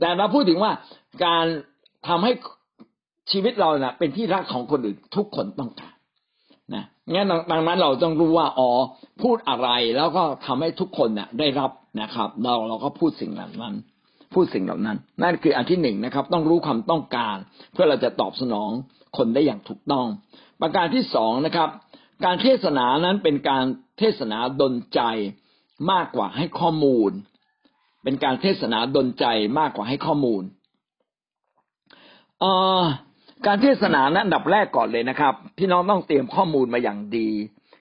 [0.00, 0.72] แต่เราพูดถึงว่า
[1.24, 1.44] การ
[2.08, 2.32] ทำให้
[3.30, 5.94] ชีวิตเรานะเป็นที่รักของคนอื่นทุกคนต้องการ
[6.74, 8.70] นะงั้นดังนั้นเราต้องรู้ว่าอ๋อ
[9.22, 11.70] พูดอะไรแล้วก็ทำให้ทุกคนเนะ่ยได้รับ
[12.02, 13.74] นะครับ เราเราก็พูดสิ่งเหล่านั้น
[14.34, 17.36] พูดสิ่งเหล่านั้น นั่นคืออันที่หนึ่งนะครับ ต้องรู้ความต้องการ
[17.72, 18.70] เพื่อเราจะตอบสนอง
[19.16, 20.06] คนได้อย่างถูกต้อง
[20.60, 21.68] ประการที่สองนะครับ
[22.24, 23.64] การเทศนานั้นเป็นการ
[23.98, 25.00] เทศนาดนใจ
[25.90, 27.10] มากกว่าให้ข้อมูล
[28.02, 29.26] เป็นการเทศนาดนใจ
[29.58, 30.42] มากกว่าให้ข้อมูล
[32.42, 32.84] อ่า
[33.44, 37.30] การเทศนานั้นอันดับแรกก่อนเลยนะครับ พี่น้องต้องเตรียมข้อมูลมาอย่างดี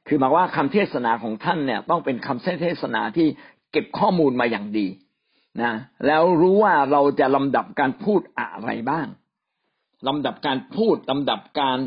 [0.07, 3.27] คือหมายว่าคำเทศนาของท่านเนี่ย ต้องเป็นคำเทศนาที่
[3.71, 4.87] เก็บข้อมูลมาอย่างดี
[5.61, 5.73] นะ
[6.07, 9.07] แล้วรู้ว่าเราจะลำดับการพูดอะไรบ้าง
[10.07, 11.77] ลำดับการพูดลำดับการ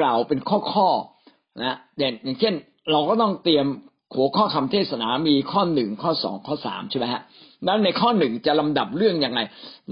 [0.00, 0.40] กล่าวเป็น
[0.74, 2.54] ข้อๆนะอย่างเช่น
[2.92, 3.66] เราก็ต้องเตรียม
[4.14, 7.22] หัวข้อคำเทศนามีข้อหนึ่งข้อสองข้อสามใช่ไหมฮะ
[7.64, 9.40] แล้วในข้อหนึ่งจะลำดับเรื่องยังไง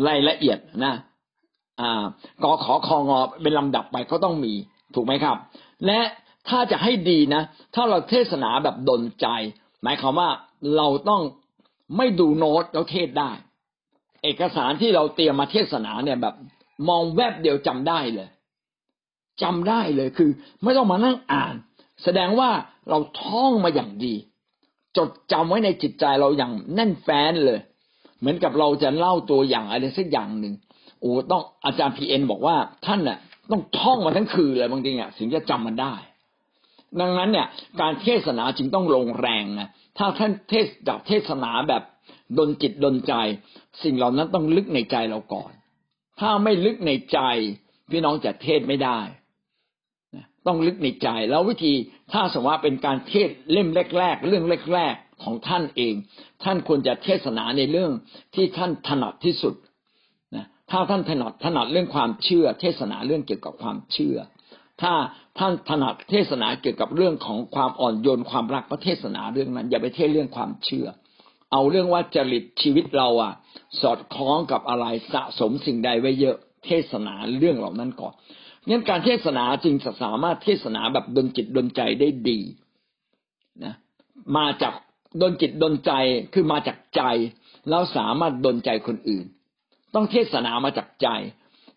[0.09, 0.95] รายละเอียดนะ
[2.43, 4.55] กอขอคองอเป็นลำดับไปก็ต้องมี
[4.95, 5.37] ถูกไหมครับ
[5.87, 6.01] และ
[6.49, 7.43] ถ้าจะให้ดีนะ
[7.75, 9.27] ถ้าเราเทศนาแบบดนใจ
[9.83, 10.31] หมายความว่า
[10.77, 11.23] เราต้อง
[11.97, 13.31] ไม่ดูโน้ตแล้วเทศได้
[14.23, 16.35] เอกสารที่เราเตรียมมาเทศนาเนี่ยแบบ
[16.89, 18.29] มองแวบเดียวจำได้เลย
[19.43, 20.31] จำได้เลยคือ
[20.63, 21.55] ไม่ต้องมานั่งอ่าน
[22.05, 22.51] แสดงว่า
[22.91, 24.15] เราท่องมาอย่างดี
[24.97, 27.61] จดจำไว้ในจิตใจเราอย่างแน่นแฟ้นเลย
[28.19, 30.55] เหมือนกับเราจะเล่าตัวอย่างอะไรสักอย่างหนึ่ง
[31.01, 32.57] โอ้ต้องอาจารย์พีเอ็นบอกว่า
[32.87, 33.19] ท่านน่ะ
[33.51, 35.95] ต้องท่องมาทั้งคืนเลยบางทีอะถึงจะจำมันได้
[37.01, 37.47] ดังนั้นเนี่ย
[37.81, 41.83] การเทศนาจึงต้องลงแรงนะถ้าท่านเทศจับเทศนาแบบ
[42.39, 43.15] ดนจิตดนใจ
[43.83, 45.53] สิ่งเหล่านั้นต้องลึกในใจเราก่อน
[46.21, 47.19] ถ้าไม่ลึกในใจ
[47.91, 49.01] พี่น้องจะเทศไม่ได้
[50.47, 51.75] ต้องลึกในใจแล้ววิธี
[52.13, 55.95] ถ้าสมมติว่าเป็นการเทศเล่มแรก ๆ เรื่องแรก ๆ ของท่านเอง
[56.45, 57.93] ท่านควรจะเทศนาในเรื่อง
[58.35, 59.55] ที่ท่านถนัดที่สุด
[60.71, 64.17] ถ้าท่านถนัดถนัดเรื่องความเชื่อ เทศนาเรื่องเกี่ยวกับความเชื่อ
[64.83, 64.93] ถ้า
[65.39, 70.87] ท่านถนัดเทศนาเกี่ยวกับเรื่องของความอ่อนโยนความรักก็เทศนาเรื่องนั้น อย่าไปเทศเรื่องความเชื่อ
[71.53, 73.33] เอาเรื่องว่าจริตชีวิตเราอะ
[73.81, 78.15] สอดคล้องกับอะไรสะสมสิ่งใดไว้เยอะ เทศนาเรื่องเหล่านั้นก่อน
[78.69, 82.41] งั้นการเทศนาจึงจะสามารถเทศนาแบบดนจิตดนใจได้ดี
[83.65, 83.75] นะ
[84.37, 84.75] มาจาก
[85.23, 85.93] ดนจิตดนใจ
[86.35, 87.03] คือมาจากใจ
[87.69, 89.27] แล้วสามารถดนใจคนอื่น
[89.95, 91.09] ต้องเทศนามาจากใจ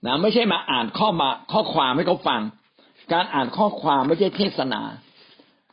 [0.06, 2.42] นะไม่ใช่มาอ่านข้อมาข้อความให้เขาฟัง
[3.14, 4.82] การอ่านข้อความไม่ใช่เทศนา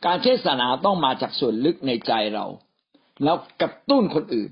[0.05, 2.45] การเทศนาต้องมาจากส่วนลึกในใจเรา
[3.23, 4.49] แล้วกระตุ้นคนอื่น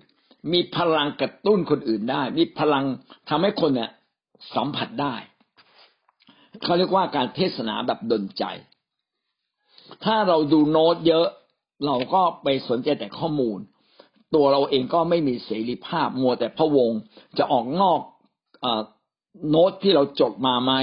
[0.53, 2.83] มีพลังกระตุ้นคนอื่นได้ มีพลัง
[3.29, 3.91] ทำให้คนเนี่ย
[4.55, 5.15] สัมผัสได้
[6.63, 8.43] เขาเรียกว่าการเทศนาแบบดนใจ
[10.03, 11.27] ถ้าเราดูโน้ตเยอะ
[11.85, 13.59] เราก็ไปสนใจแต่ข้อมูล
[14.35, 16.91] ตัวเราเองก็ไม่มีเสรีภาพมัวแต่พะวง
[17.37, 17.99] จะออกนอก
[19.49, 20.73] โน้ตที่เราจดมาไหม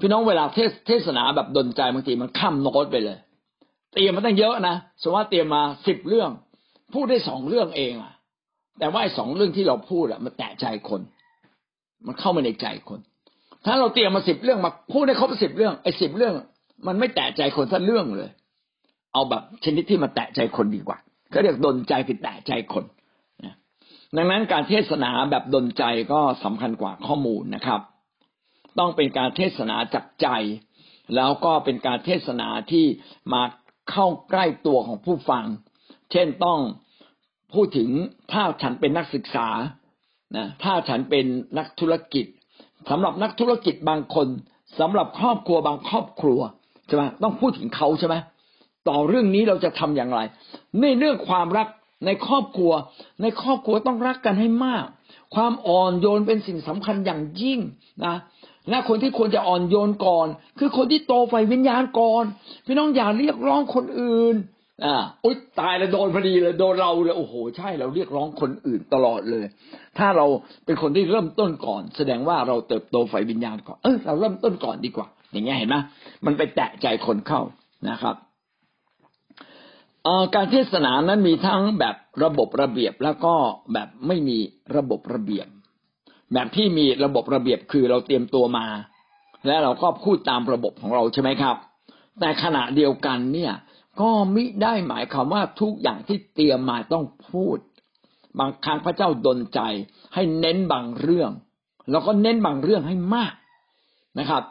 [0.00, 3.18] พี่น้องเวลาเทศเทศนาแบบดนใจบางทีมันข้ามโน้ตไปเลย
[3.92, 6.30] เตรียมมาตั้งเยอะนะสมมติว่าเตรียมมาสิบเรื่อง
[6.94, 8.12] พูดได้สองเรื่องเองอะ
[8.78, 11.00] แต่ว่าสองเรื่องที่เราพูดอะมันแตะใจคน
[12.06, 13.00] มันเข้ามาในใจคน
[13.66, 16.34] ถ้าเราเตรียมมาสิบเรื่องมาพูดได้ครบสิบเรื่องไอ้สิบเรื่อง
[16.86, 18.30] มันไม่แตะใจคนสักเรื่องเลย
[19.12, 20.98] เอาแบบชนิดที่มาแตะใจคนดีกว่า
[21.34, 22.84] ก็เรียกดนใจผิดแต่ใจคน
[24.16, 27.80] ดังนั้นการเทศนาแบบดนใจก็สำคัญกว่าข้อมูลนะครับ
[28.78, 30.28] ต้องเป็นการเทศนาจากใจ
[31.16, 32.86] แล้วก็เป็นการเทศนาที่
[33.32, 33.42] มา
[33.90, 35.44] เข้าใกล้ตัวของผู้ฟัง
[36.12, 36.60] เช่นต้อง
[37.54, 37.90] พูดถึง
[38.32, 39.48] ถ้าฉันเป็นนักศึกษา
[40.36, 41.26] นะถ้าฉันเป็น
[41.58, 42.26] นักธุรกิจ
[42.90, 44.28] สำหรับนักธุรกิจบางคน
[44.80, 46.40] สำหรับครอบครัวบางครอบครัว
[46.86, 48.14] ใช่ไหมต้องพูดถึงเขาใช่ไหม
[48.88, 50.20] ต่อเรื่องนี้เราจะทำอย่างไร
[50.80, 51.68] ในเรื่องความรัก
[52.06, 52.72] ในครอบครัว
[53.22, 54.84] ในครอบครัวต้องรักกันให้มาก
[55.34, 57.60] ความอ่อนโยนเป็นสิ่งสำคัญอย่างยิ่ง
[58.04, 58.16] นะ
[58.70, 60.26] และคนที่ควรจะอ่อนโยนก่อน
[60.58, 62.24] คือคนที่โตไฟวิญญาณก่อน
[62.66, 64.36] พี่น้องอย่าเรียกร้องคนอื่น
[64.84, 69.44] อ่าอุ๊ยตายแล้วโดนพอดีเลยโดนเราเลยโอ้โห ใช่เราเรียกร้องคนอื่นตลอดเลย
[69.98, 70.26] ถ้าเรา
[70.64, 75.76] เป็นคนที่เริ่มต้นก่อน แสดงว่าเราเติบโตไฟวิญญาณก่อนเออเราเริ่มต้นก่อนดีกว่า อย่างเงี้ยเห็นไหม
[76.26, 77.40] มันไปแตะใจคนเข้า
[77.90, 78.16] นะครับ
[80.34, 83.34] การเทศนานั้นมีทั้งแบบระบบระเบียบแล้วก็
[83.72, 84.38] แบบไม่มี
[84.76, 85.46] ระบบระเบียบ
[86.32, 88.66] แบบที่มีระบบระเบียบคือเราเตรียมตัวมา
[89.46, 91.56] และเราก็พูดตามระบบของเราใช่ไหมครับ
[92.20, 93.52] แต่ขณะเดียวกันเนี่ย
[94.00, 97.58] ก็มิได้หมายความว่าทุกอย่างที่เตรียมมาต้องพูด
[98.38, 99.60] บางครั้งพระเจ้าดลใจ
[100.14, 101.30] ให้เน้นบางเรื่อง
[101.90, 103.34] แล้วก็เน้นบางเรื่องให้มาก
[104.18, 104.42] นะครับ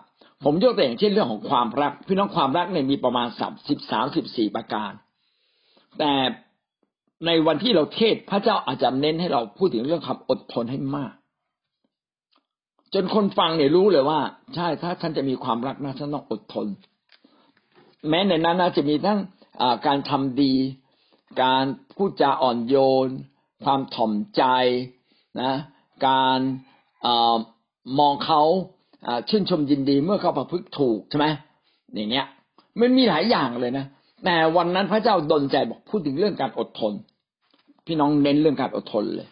[0.44, 4.92] ผมยกตัวอย่างเช่นเรื่องของความรัก พี่น้องความรักเนี่ยมีประมาณสามสิบสามสิบสี่ประการ
[6.00, 6.14] แต่
[7.26, 11.14] ในวันที่เราเทศพระเจ้าอาจจะเน้นให้เราพูดถึงเรื่องความอดทนให้มาก
[12.94, 14.20] จนคนฟังเนี่ยรู้เลยว่า
[14.56, 16.68] ใช่ถ้าท่านจะมีความรักนะท่านต้องอดทน
[18.10, 19.20] แม้ในนั้นนะจะมีทั้ง
[19.88, 20.54] การทำดี
[21.44, 22.76] การพูดจาอ่อนโย
[23.06, 23.08] น
[23.66, 24.44] ความถ่อมใจ
[25.42, 25.54] นะ
[26.08, 26.40] การ
[27.06, 27.08] อ
[28.00, 28.42] มองเขา
[29.30, 31.28] ชื่นชมยินดีเมื่อเขาประพฤติถูกใช่ไหม
[31.96, 32.26] อย่างเนี้ย
[32.80, 33.86] มันมีหลายอย่างเลยนะ
[34.26, 36.94] แต่วันนั้นพระเจ้าดลใจบอกพูดถึงเรื่องการอดทน
[37.86, 39.28] พี่น้องเน้นเรื่องการอดทนเลย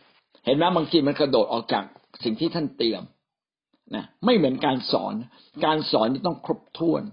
[0.46, 1.84] เห็นไหมบางทีมันกระโดดออกจาก
[2.24, 3.04] สิ่งที่ท่านเตรียม
[3.96, 5.14] นะไม่เหมือนการสอน
[5.66, 7.04] การสอนนี่ต้องครบถ้วน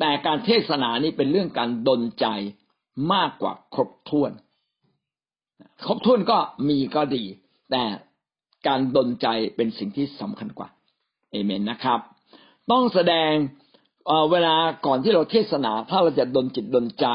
[0.00, 2.26] แต่การเทศนานี่เป็นเรื่องการดลใจ
[3.12, 4.32] มากกว่าครบถ้วน
[5.86, 7.24] ครบถ้วนก็มีก็ดี
[7.70, 7.84] แต่
[8.66, 10.68] การดลใจเป็นสิ่งที่สำคัญกว่า
[11.30, 12.00] เอเมนนะครับ
[12.70, 13.32] ต้องแสดง
[14.30, 14.54] เวลา
[14.86, 17.06] ก่อนที่เราเทศนาถ้าเราจะดนจิตดนใจ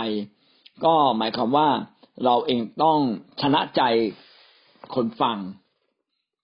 [0.86, 1.70] ก็หมายความว่า
[2.26, 3.00] เราเองต้อง
[3.42, 3.82] ชนะใจ
[4.96, 5.38] คนฟัง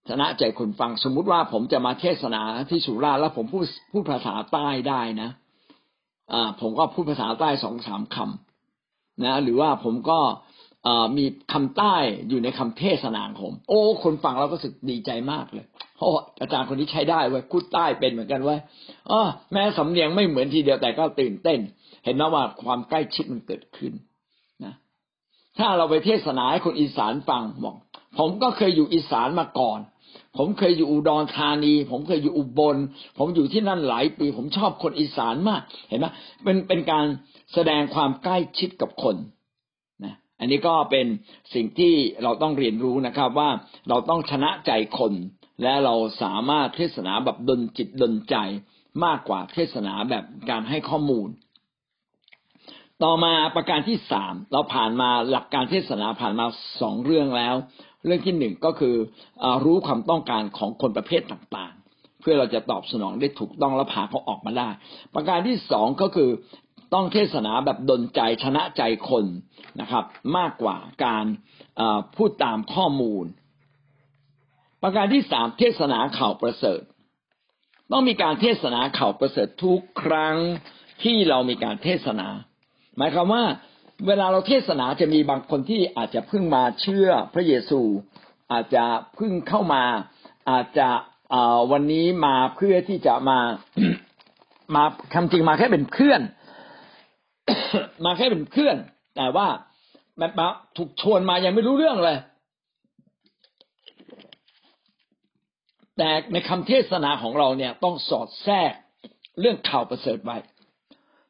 [0.10, 5.30] ชนะใจคนฟัง สมมุติว่าผมจะมาเทศนาที่สุราษฎร์แล้วผมพูดพูดภาษาใต้ได้นะ
[6.34, 10.20] อ่าผมก็พูดภาษาใต้สองสามคำนะ หรือว่าผมก็
[11.18, 11.96] มีคำใต้
[12.30, 15.66] อยู่ในคำเทศนาของผม โอ้ คนฟังเราก็สึกดีใจมากเลย
[16.02, 18.60] เพราะอาจารย์คนนี้ใช้ได้เว้ยพูดใต้เป็นเหมือนกันเว้ย
[19.12, 19.22] อ๋อ
[19.54, 21.60] แม้สำเนียงไม่เหมือนทีเดียวแต่ก็ตื่นเต้น
[22.04, 23.94] เห็นนะว่าความใกล้ชิดมันเกิดขึ้น
[24.64, 24.74] นะ
[25.58, 27.76] ถ้าเราไปเทศนาให้คนอีสานฟังบอก
[28.18, 29.80] ผมก็เคยอยู่อีสานมาก่อน
[30.38, 32.78] ผมเคยอยู่อุดรธานี ผมเคยอยู่อุบล
[33.18, 36.06] ผมอยู่ที่นั่นหลายปี ผมชอบคนอีสานมาก เห็นไหม
[36.44, 37.06] เป็นเป็นการ
[37.54, 39.16] แสดงความใกล้ชิดกับคน
[40.04, 41.06] นะอันนี้ก็เป็น
[41.54, 43.50] สิ่งที่เราต้องเรียนรู้นะครับ ว่า
[43.90, 45.14] เราต้องชนะใจคน
[45.64, 48.36] และเราสามารถเทศนาแบบดนจิตดนใจ
[49.06, 51.30] มากกว่าเทศนาแบบการให้ข้อมูล
[53.04, 56.46] ต่อมาประการที่สามเราผ่านมาหลักการเทศนาผ่านมา
[56.82, 57.56] สองเรื่องแล้ว
[58.06, 58.96] เรื่องที่หนึ่งก็คือ
[59.44, 64.70] อรู้ความต้องการของคนประเภทต่างๆ เพื่อเราจะตอบสนองได้ถูกต้องและพาเขาออกมาได้
[65.16, 66.30] ประการที่สองก็คือ
[66.94, 69.26] ต้องเทศนาแบบดนใจชนะใจคน
[69.82, 70.04] นะครับ
[70.38, 71.26] มากกว่าการ
[72.16, 73.26] พูดตามข้อมูล
[74.82, 76.82] ประการที่สามเทศนาข่าวประเสริฐ
[77.92, 80.36] ต้องมีการเทศนาข่าวประเสริฐทุกครั้ง
[81.04, 82.28] ที่เรามีการเทศนา
[82.98, 83.44] หมายความว่า
[84.08, 87.82] เวลาเราเทศนาจะมีบางคนที่อาจจะเพิ่งมาเชื่อพระเยซู
[88.52, 89.84] อาจจะเพิ่งเข้ามา
[90.52, 90.90] อาจจะ
[91.72, 93.40] วันนี้มาเพื่อที่จะมา
[94.76, 96.22] มาคำจริงมาแค่เป็นเพื่อน
[98.06, 98.76] มาแค่เป็นเพื่อน
[99.16, 99.48] แต่ว่า
[100.40, 102.18] มาถูกชวนมายังไม่รู้เรื่องเลย
[105.98, 108.74] แต่ในคำเทศนาของเราเนี่ยต้องสอดแทรก
[109.40, 110.38] เรื่องข่าวประเสริฐไว้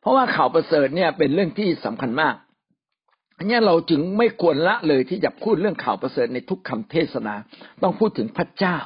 [0.01, 2.35] เพราะว่าข่าวประเสริฐเนี่ยเป็นเรื่องที่สำคัญมาก
[3.37, 7.35] อันนี้เราจึงไม่ควรละเลยที่จะพูดเรื่องข่าวประเสริฐในทุกคำเทศนา
[7.83, 8.77] ต้องพูดถึงพระเจ้า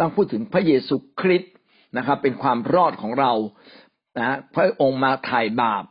[0.00, 1.54] ต้องพูดถึงพระเยซูคริสต์
[1.96, 3.32] นะครับ เป็นความรอดของเรา
[4.20, 5.84] นะพระองค์มาถ่ายบาป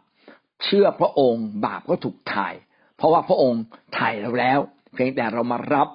[0.63, 2.53] เชื่อพระองค์บาปก็ถูกถ่าย
[2.97, 3.61] เพราะว่าพระองค์
[3.97, 4.59] ถ่ายเราแล้ว
[4.93, 5.87] เพียงแต่เรามารับ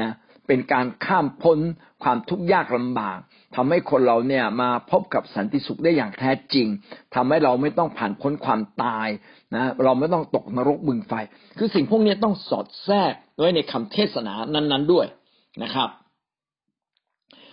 [0.00, 0.10] นะ
[0.50, 1.58] เป็นการข้ามพ้น
[2.02, 3.18] ความทุกข์ยากลำบาก
[3.56, 6.66] ทำให้คนเราเนี่ยมาพบกับสันติสุขได้อย่างแท้จริง
[7.14, 9.08] ทำให้เราไม่ต้องผ่านพ้นความตาย
[9.54, 11.12] นะเราไม่ต้องตกนรกบึงไฟ
[11.58, 15.06] คือสิ่งพวกนี้ต้องสอดแทรกไว้ในคำเทศนานั้น ๆด้วย
[15.62, 15.88] นะครับ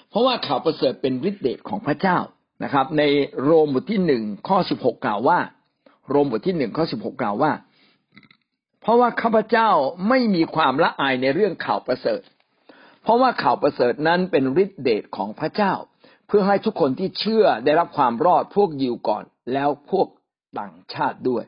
[0.09, 2.17] เพราะว่าข่าวประเสริฐเป็นฤทธิเดชของพระเจ้า
[2.63, 3.03] นะครับ ใน
[3.43, 5.39] โรมบทที่หนึ่งข้อสิบหกกล่าวว่า
[6.09, 7.51] โรมบทที่หนึ่งข้อสิบหกกล่าวว่า
[8.81, 9.69] เพราะว่าข้าพเจ้า
[10.09, 12.21] ไม่มีความละอายในเรื่องข่าวประเสริฐ
[13.07, 15.73] เพราะว่าข่าวประเสริฐนั้นเป็นฤทธิเดชของพระเจ้า
[16.27, 20.07] เพื่อให้ทุกคนที่เชื่อได้รับความรอดพวกยิวก่อน แล้วพวก
[20.59, 21.43] ต่างชาติด้วย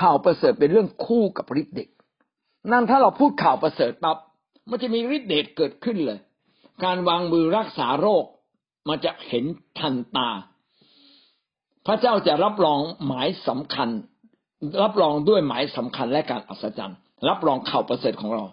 [0.00, 1.90] ข่าวประเสริฐเป็นเรื่องคู่กับฤทธิเดช
[2.72, 4.16] นั่นถ้าเราพูดข่าวประเสริฐปั๊บ
[4.70, 6.18] มันจะมีฤทธิเดชเกิดขึ้นเลย
[6.84, 8.24] การวางมือรักษาโรค
[8.88, 9.44] มันจะเห็น
[9.78, 10.28] ทันตา
[11.86, 13.88] พระเจ้าจะรับรองหมายสำคัญ
[14.82, 18.44] รับรองด้วยหมายสำคัญและการอัศจรรย์ รับรองข่าวประเสริฐของเรา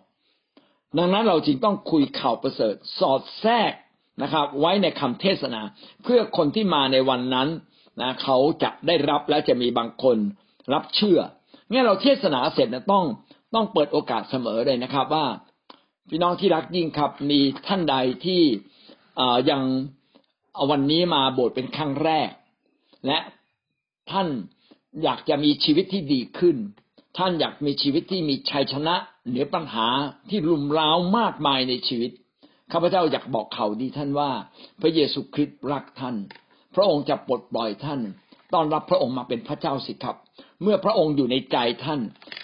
[0.97, 3.73] ดังนั้นเราจึงต้องคุยข่าวประเสริฐสอดแทรก
[4.21, 5.61] นะครับ ไว้ในคำเทศนา
[6.03, 7.47] เพื่อคนที่มาในวันนั้น
[8.01, 10.17] นะเขาจะได้รับและจะมีบางคน
[10.73, 11.19] รับเชื่อ
[11.69, 13.05] งั้นเราเทศนาเสร็จนะต้อง
[13.53, 15.25] ต้องเปิดโอกาสเสมอเลยนะครับ ว่า
[16.09, 17.95] พี่น้องที่รักยิ่งครับ มีท่านใด
[18.25, 18.41] ที่
[19.49, 19.61] ยัง
[20.71, 22.29] วันนี้มาโบสถ์เป็นครั้งแรก
[23.05, 23.19] และ
[24.11, 24.27] ท่าน
[25.03, 26.57] อยากจะมีชีวิตที่ดีขึ้น
[27.17, 28.95] ท่านอยากมีชีวิตที่มีชัยชนะ
[29.27, 29.87] เหนือปัญหา
[30.29, 32.11] ที่รุมร้าวมากมายในชีวิต
[32.71, 34.29] ข้าพเจ้าอยากบอกข่าวดีท่านว่า
[34.81, 36.15] พระเยซูคริสต์รักท่าน
[36.75, 37.99] พระองค์จะปลดปล่อยท่าน
[38.53, 40.15] ต้อนรับพระองค์มาเป็นพระเจ้าสิครับ
[40.63, 41.99] เมื่อพระองค์อยู่ในใจท่าน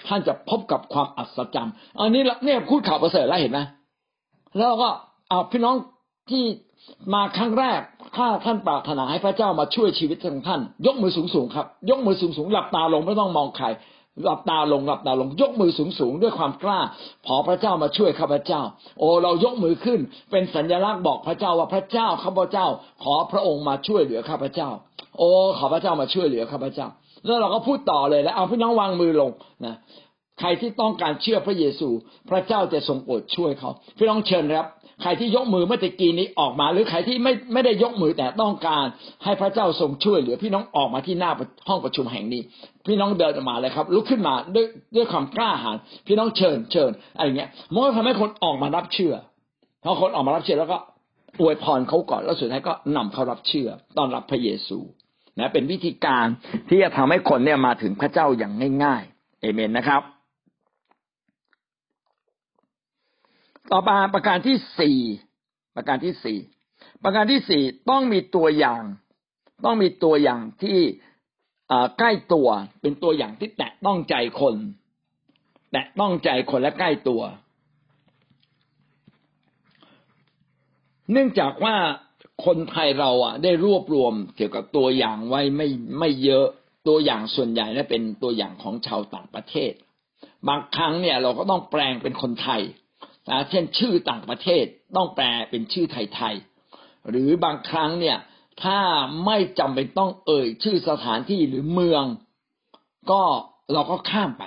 [0.08, 3.60] ท่านจะพบกับความอัศจรรย์อันนี้เนี่ยพูดข่าวประเสริฐแล้วเห็นไหม
[4.58, 4.90] แล้วก็
[5.30, 5.76] เอาพี่น้อง
[6.32, 6.44] ที่
[7.14, 7.82] มาครั้งแรก
[8.16, 13.66] ถ้าท่านปรารถนาให้พระเจ้ามาช่วยชีวิตของท่าน ยกมือสูงสูงครับ ยกมือสูงสูงหลับตาลงไม่ต้องมองใคร
[14.24, 16.80] หลับตาลงหลับตาลงยกมือสูงสูงด้วยความกล้า
[17.28, 18.62] ขอพระเจ้ามาช่วยข้าพเจ้า
[19.00, 20.00] โอ้เรายกมือขึ้น
[20.32, 22.68] เป็นสัญลักษณ์บอกพระเจ้าว่าพระเจ้าข้าพเจ้า
[23.04, 24.70] ขอพระองค์มาช่วยเหลือข้าพเจ้า
[25.18, 26.88] โอ้ขอพระเจ้ามาช่วยเหลือข้าพเจ้า
[27.26, 29.32] แล้วเราก็พูดต่อเลยแล้วเอาพี่น้องวางมือลง
[29.66, 29.76] นะ
[30.40, 31.90] ใครที่ต้องการเชื่อพระเยซู
[32.30, 34.68] พระเจ้าจะทรงโปรดช่วยเขาพี่น้องเชิญครับ
[35.02, 38.86] ใครที่ยกมือเมื่อตะกี้นี้ออกมา หรือใครที่ไม่ไม่ได้ยกมือแต่ต้องการ
[39.24, 41.32] ให้พระเจ้าทรงช่วยเหลือพี่น้องออกมาที่หน้า
[41.68, 42.42] ห้องประชุมแห่งนี้
[42.88, 44.66] พี่น้องเดินออกมาเลยครับลุกขึ้นมาด้วย
[44.96, 49.14] ด้วยความกล้าหาญพี่น้องเชิญเชิญอะไรเงี้ยมันก็ทำให้คนออกมารับเชื่อ
[49.84, 50.78] พอคนออกมารับเชื่อแล้วก็
[51.42, 54.80] อวยพรเขาก่อนแล้วสุดท้ายก็นำเขารับเชื่อต้อนรับพระเยซู
[55.40, 56.26] นะเป็นวิธีการ
[56.70, 60.02] ที่จะทำให้คนเนี่ยมาถึงพระเจ้าอย่างง่ายๆเอเมนนะครับ
[63.72, 64.98] ต่อมาประการที่สี่
[65.76, 66.38] ประการที่สี่
[67.04, 68.84] ประการที่สี่ต้องมีตัวอย่าง
[69.66, 70.80] ต้องมีตัวอย่างที่
[71.98, 72.48] ใกล้ตัว
[72.82, 74.56] เป็นตัวอย่างที่แตะต้องใจคน
[75.72, 77.22] แตะต้องใจคนและใกล้ตัว
[81.12, 81.76] เนื่องจากว่า
[82.46, 85.68] คนไทยเราอะ ได้รวบรวมเกี่ยวกับตัวอย่างไว้ไม่
[86.00, 86.46] ไม่เยอะ
[86.88, 89.74] ตัวอย่างส่วนใหญ่และเป็นตัวอย่างของชาวต่างประเทศ
[90.48, 92.62] บางครั้งเนี่ยเราก็ต้องแปลงเป็นคนไทย
[93.30, 98.18] นะเช่นชื่อต่างประเทศต้องแปลเป็นชื่อไทยๆหรือบางครั้งเนี่ย
[98.64, 98.80] ถ้า
[99.26, 102.04] ไม่จำเป็นต้องเอ่ยชื่อสถานที่หรือเมือง
[103.12, 103.22] ก็
[103.74, 104.44] เราก็ข้ามไป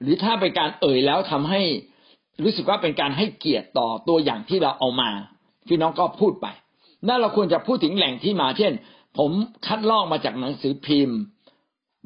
[0.00, 1.62] หรือถ้าเป็นการเอ่ยแล้วทำให้
[2.42, 5.10] รู้สึกว่าเป็นการให้เกียรติต่อตัวอย่างที่เราเอามา
[5.68, 6.46] พี่น้องก็พูดไป
[7.06, 8.72] นั่นเราควรจะพูดถึงแหล่งที่มา เช่น
[9.18, 9.30] ผม
[9.66, 11.18] คัดลอกมาจากหนังสือพิมพ์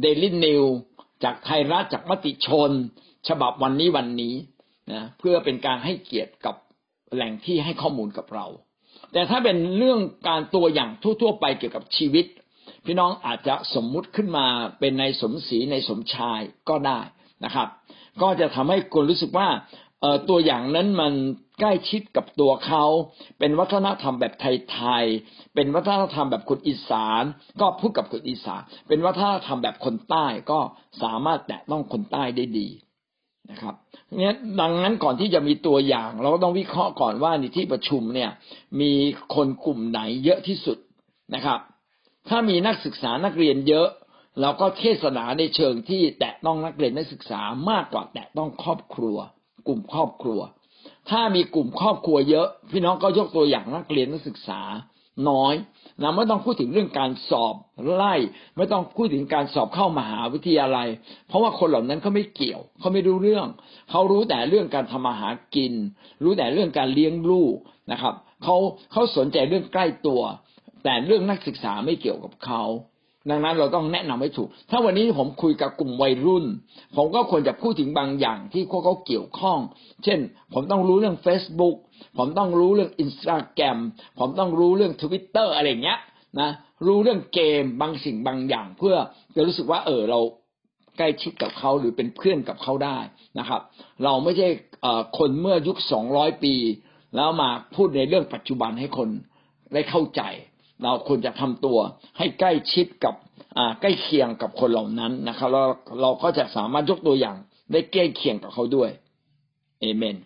[0.00, 0.64] เดลินิว
[1.24, 2.70] จากไทยรัฐจากมติชน
[3.28, 4.34] ฉบับวันนี้วันนี้
[4.92, 6.57] นะเพื่อเป็นการให้เกียรติกับ
[7.14, 8.47] แหล่งที่ให้ข้อมูลกับเรา
[9.12, 12.27] แต่ถ้าเป็นเรื่องการตัวอย่างทั่ว ๆ ไปเกี่ยวกับชีวิต
[12.87, 14.47] พี่น้องอาจจะสมมุติขึ้นมา
[14.81, 17.01] เป็นในสมศรีในสมชายก็ได้
[17.44, 17.68] นะครับ
[18.23, 19.49] ก็จะทำให้คนรู้สึกว่า
[20.29, 21.12] ตัวอย่างนั้นมัน
[21.61, 22.85] ใกล้ชิดกับตัวเขา
[23.38, 27.23] เป็นวัฒนธรรมแบบไทยๆ เป็นวัฒนธรรมแบบคนอีสาน
[27.61, 30.61] ก็พูดกับคนอีสาน เป็นวัฒนธรรมแบบคนใต้ก็
[31.03, 32.68] สามารถแตะต้องคนใต้ได้ดี
[33.50, 33.74] นะครับ
[34.18, 38.30] เนี่ยดังนั้นก่อนที่จะมีตัวอย่าง เราก็ต้องวิเคราะห์ก่อนว่าในที่ประชุมเนี่ย
[38.80, 38.92] มี
[39.35, 40.78] คนกลุ่มไหนเยอะที่สุด
[41.35, 41.59] นะครับ
[42.28, 43.88] ถ้ามีนักศึกษานักเรียนเยอะ
[44.40, 49.16] เราก็เทศนาในเชิงที่แตะต้องนักเรียนนักศึกษามากกว่าแตะต้องครอบครัว
[49.66, 50.40] กลุ่มครอบครัว
[51.11, 54.61] ถ้ามีกลุ่มครอบครัวเยอะ พี่น้องก็ยกตัวอย่างนักเรียนนักศึกษา
[55.28, 55.54] น้อย
[56.02, 57.54] นะไม่ต้องพูดถึงเรื่องการสอบ
[57.94, 58.14] ไล่
[58.57, 60.88] ไม่ต้องพูดถึงการสอบเข้ามหาวิทยาลัย
[61.28, 63.46] เพราะว่าคนเหล่านั้นเขาไม่เกี่ยวเขาไม่รู้เรื่อง
[63.90, 65.72] เขารู้แต่เรื่องการทำมาหากิน
[66.22, 67.57] รู้แต่เรื่องการเลี้ยงลูก
[67.92, 68.57] นะครับเขา
[68.92, 70.22] เขาสนใจเรื่องใกล้ตัว
[70.85, 72.62] แต่เรื่องนักศึกษาไม่เกี่ยวกับเขา
[73.30, 76.44] ดังนั้นเราต้องแนะนำให้ถูก ถ้าวันนี้ผมคุยกับกลุ่มวัยรุ่น
[76.96, 79.59] ผมก็ควรจะพูดถึงบางอย่างที่พวกเขาเกี่ยวข้อง
[80.04, 80.18] เช่น
[80.52, 81.76] ผมต้องรู้เรื่อง Facebook
[82.16, 83.78] ผมต้องรู้เรื่องอินสตาแกรม
[84.18, 85.98] ผมต้องรู้เรื่องทวิตเตอร์อะไรเงี้ย
[86.40, 86.50] นะ
[86.87, 88.96] รู้เรื่องเกมบางสิ่งบางอย่าง เพื่อ
[89.35, 90.20] จะรู้สึกว่า เออเรา
[90.98, 92.98] ใกล้ชิดกับเขาหรือเป็นเพื่อนกับเขาได้
[93.38, 93.61] นะครับ
[94.04, 94.48] เราไม่ใช่
[95.18, 96.54] คนเมื่อยุคสองร้อยปี
[97.16, 99.09] แล้วมาพูดในเรื่องปัจจุบันให้คน
[99.74, 100.22] ได้เข้าใจ
[100.83, 101.78] เราควรจะทำตัว
[102.18, 103.14] ให้ใกล้ชิดกับ
[103.80, 105.64] ใกล้เคียงกับคนเหล่านั้นนะครับเรา
[106.02, 107.37] เราก็จะสามารถยกตัวอย่าง
[107.72, 108.90] ได้ใกล้เคียงกับเขาด้วย
[109.80, 110.16] เอเมน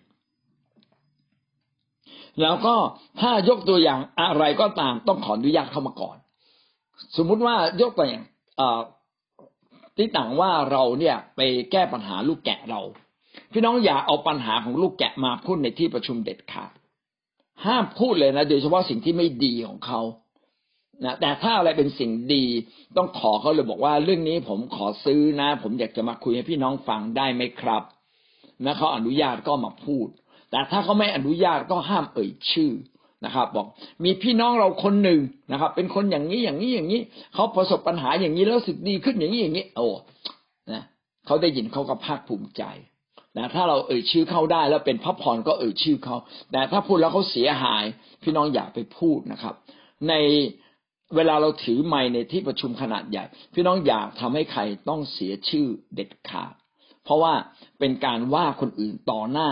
[2.41, 2.75] แล้วก็
[3.19, 6.17] ถ้ายกตัวอย่างอะไรก็ตามต้องขออนุญาตเข้ามาก่อน
[7.17, 8.23] สมมุติว่ายกตัวอย่าง
[9.97, 11.41] ที่ต่างว่าเราเนี่ยไป
[11.71, 12.81] แก้ปัญหาลูกแกะเรา
[13.51, 16.71] พี่น้องอย่าเอาปัญหาของลูกแกะมาพูดในที่ประชุมเด็ดขาด
[17.65, 20.01] ห้ามพูดเลยนะโดยเฉพาะสิ่งที่ไม่ดีของเขา
[21.05, 22.45] นะแต่ถ้าอะไรเป็นสิ่งดี
[22.97, 27.83] ต้องขอเขาเลยบอกว่าเรื่องนี้ผมขอซื้อนะ ผมอยากจะมาคุยให้พี่น้องฟังได้ไหมครับ
[28.65, 30.07] นะเขาอนุญาตก็มาพูด
[30.51, 32.71] แต่ถ้าเขาไม่อนุญาตก็ห้ามเอ่ยชื่อ
[33.25, 33.65] นะครับ บอก
[34.03, 35.19] มีพี่น้องเราคนหนึ่ง
[35.51, 37.01] นะครับ เป็นคนอย่างนี้อย่างนี้อย่างนี้
[37.33, 39.87] เขาประสบปัญหาอย่างนี้แล้วสึกดีขึ้นอย่างนี้อย่างนี้ โอ้
[40.71, 40.83] นะ
[41.25, 42.63] เขาได้ยินเขาก็ภาคภูมิใจ
[43.37, 46.15] นะถ้าเราเอ่ยชื่อเขาได้แล้วเป็นพระพรก็เอ่ยชื่อเขา
[46.51, 47.83] แต่ถ้าพูดแล้วเขาเสียหาย
[48.23, 49.53] พี่น้องอย่าไปพูดนะครับ
[50.09, 50.13] ใน
[51.15, 53.23] เวลาเราถือไม้ในที่ประชุมขนาดใหญ่
[53.53, 56.53] พี่น้องอยากทำให้ใครต้องเสียชื่อเด็ดขาด
[57.03, 57.33] เพราะว่า
[57.79, 59.49] เป็นการว่าคนอื่นต่อหน้า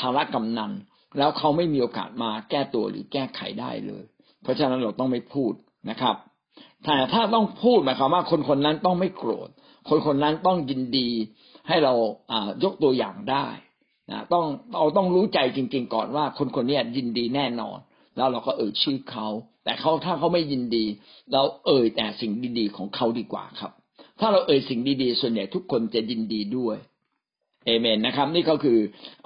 [0.00, 0.72] ธารกำนัน
[1.18, 4.04] แล้วเขาไม่มีโอกาสมาแก้ตัวหรือแก้ไขได้เลย
[4.42, 5.52] เพราะฉะนั้นเราต้องไม่พูด
[5.90, 6.16] นะครับ
[6.84, 9.48] แต่ถ้าต้องพูดหมายความว่าคนคนนั้นต้องไม่โกรธ
[9.88, 11.08] คนคนนั้นต้องยินดี
[11.68, 11.94] ให้เรา
[12.30, 13.46] อ่ายกตัวอย่างได้
[14.10, 17.78] นะต้องเราต้องรู้ใจจริง ๆ ก่อนว่าคนคนนี้ยินดีแน่นอน
[18.16, 19.28] แล้วเราก็เอ่ยชื่อเขา
[19.64, 20.84] แต่เขาถ้าเขาไม่ยินดี
[21.32, 23.72] เราเอ่ยแต่สิ่งดีๆของเขาดีกว่าครับ
[24.20, 26.76] ถ้าเราเอ่ยสิ่งดีๆ ส่วนใหญ่ทุกคนจะยินดีด้วย
[27.64, 28.78] เอเมนนะครับ นี่ก็คือ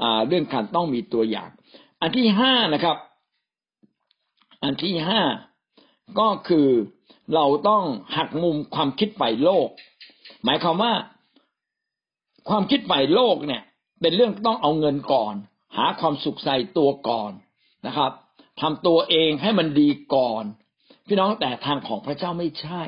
[0.02, 1.50] อเรื่องการต้องมีตัวอย่าง
[2.00, 2.96] อันที่ห้านะครับ
[4.62, 5.22] อันที่ห้า
[6.20, 6.68] ก็คือ
[7.34, 7.84] เราต้อง
[8.16, 9.68] หักมุมความคิดฝ่ายโลก
[10.44, 10.92] หมายความว่า
[12.48, 13.62] ความคิดฝ่ายโลกเนี่ย
[14.00, 15.34] เป็นเรื่องต้องเอาเงินก่อน
[15.76, 17.32] หาความสุขใส่ตัวก่อน
[17.86, 18.12] นะครับ
[18.60, 20.44] ทำตัวเองให้มันดีก่อน
[21.06, 22.82] พี่น้องแต่ทางของพระเจ้าไม่ใช่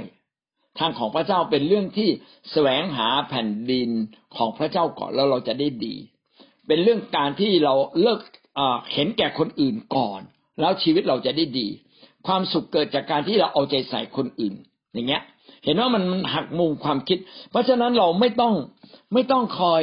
[0.79, 2.09] ทางของพระเจ้าเป็นเรื่องที่
[2.51, 3.91] แสวงหาแผ่นดิน
[4.37, 5.95] ของพระเจ้าก่อนแล้วเราจะได้ดี
[6.67, 8.21] เป็นเรื่องการที่เราเลิก
[8.93, 10.21] เห็นแก่คนอื่นก่อน
[10.61, 11.69] แล้วชีวิตเราจะได้ดี
[12.27, 14.55] ความสุขเกิดจากการที่เราเอาใจใส่คนอื่น
[14.95, 15.23] อย่างเงี้ย
[15.65, 16.03] เห็นว่ามัน
[16.35, 17.19] หักมุมความคิด
[17.51, 18.55] เพราะฉะนั้นเราไม่ต้อง
[19.15, 19.83] ไม่ต้องคอย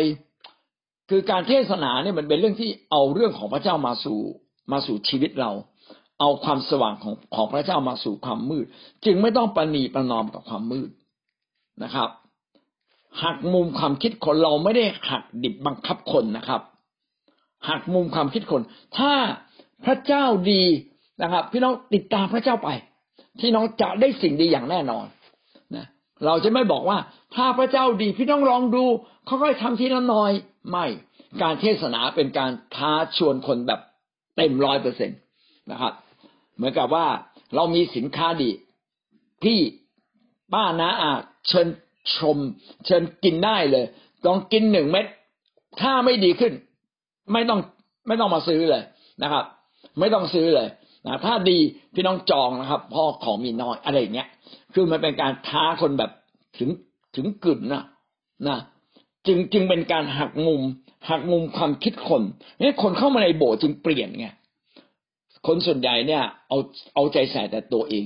[1.10, 4.20] คือการเทศนาเนี่ยมันเป็นเรื่องที่เอาเรื่องของพระเจ้ามาสู่
[4.72, 5.52] มาสู่ชีวิตเรา
[6.20, 8.66] เอาความสว่างของของพระเจ้ามาสู่ความมืด
[9.06, 10.90] จึงไม่ต้องประนีประนอมกับความมืด
[11.84, 12.10] นะครับ
[13.24, 16.62] หักมุมความคิดคนเราไม่ได้หักดิบบังคับคนนะครับ
[17.70, 18.62] หักมุมความคิดคน
[18.98, 19.14] ถ้า
[19.86, 20.64] พระเจ้าดี
[21.22, 22.70] นะครับ พี่น้องติดตามพระเจ้าไป
[23.40, 25.06] พี่น้องจะได้สิ่งดีอย่างแน่นอน
[25.76, 25.86] นะ
[26.26, 26.98] เราจะไม่บอกว่า
[27.36, 28.84] ถ้าพระเจ้าดีพี่น้องลองดู
[29.26, 30.32] เขาค่อยทำทีละน่อย
[30.70, 30.86] ไม่
[31.42, 33.80] การเทศนาเป็นการท้าชวนคนแบบ
[34.36, 35.16] เต็มร้อยเปอร์เซ็นต
[35.72, 35.94] นะครับ
[36.56, 37.08] เหมือนกับว่า
[37.56, 38.50] เรามีสินค้าดี
[39.44, 39.60] พี่
[40.54, 41.12] ป้านะอา
[41.48, 41.68] เชิญ
[42.16, 42.38] ชม
[42.86, 43.86] เชิญกินได้เลย
[44.26, 45.06] ลองกินหนึ่งเม็ด
[45.82, 46.54] ถ้าไม่ดีขึ้น
[47.34, 47.60] ไม่ต้อง
[48.08, 48.84] ไม่ต้องมาซื้อเลย
[49.24, 49.46] นะครับ
[50.00, 50.68] ไม่ต้องซื้อเลย
[51.06, 51.58] นะถ้าดี
[51.94, 54.30] พี่น้องจองนะครับ พ่อของมีน้อยอะไรอย่างเงี้ย
[54.74, 56.12] คือมันเป็นการท้าคนแบบ
[56.58, 56.70] ถึง
[57.16, 57.84] ถึงกึ่นนะ
[58.48, 58.58] นะ
[59.28, 60.62] จึงจึงเป็นการหักมุม
[61.10, 62.22] หักมุมความคิดคน
[62.60, 64.28] นี่คนเข้ามาในโบสถ์จึงเปลี่ยนไง
[65.48, 66.58] คนส่วนใหญ่เนี่ย เอา
[66.94, 68.06] เอาใจใส่แต่ตัวเอง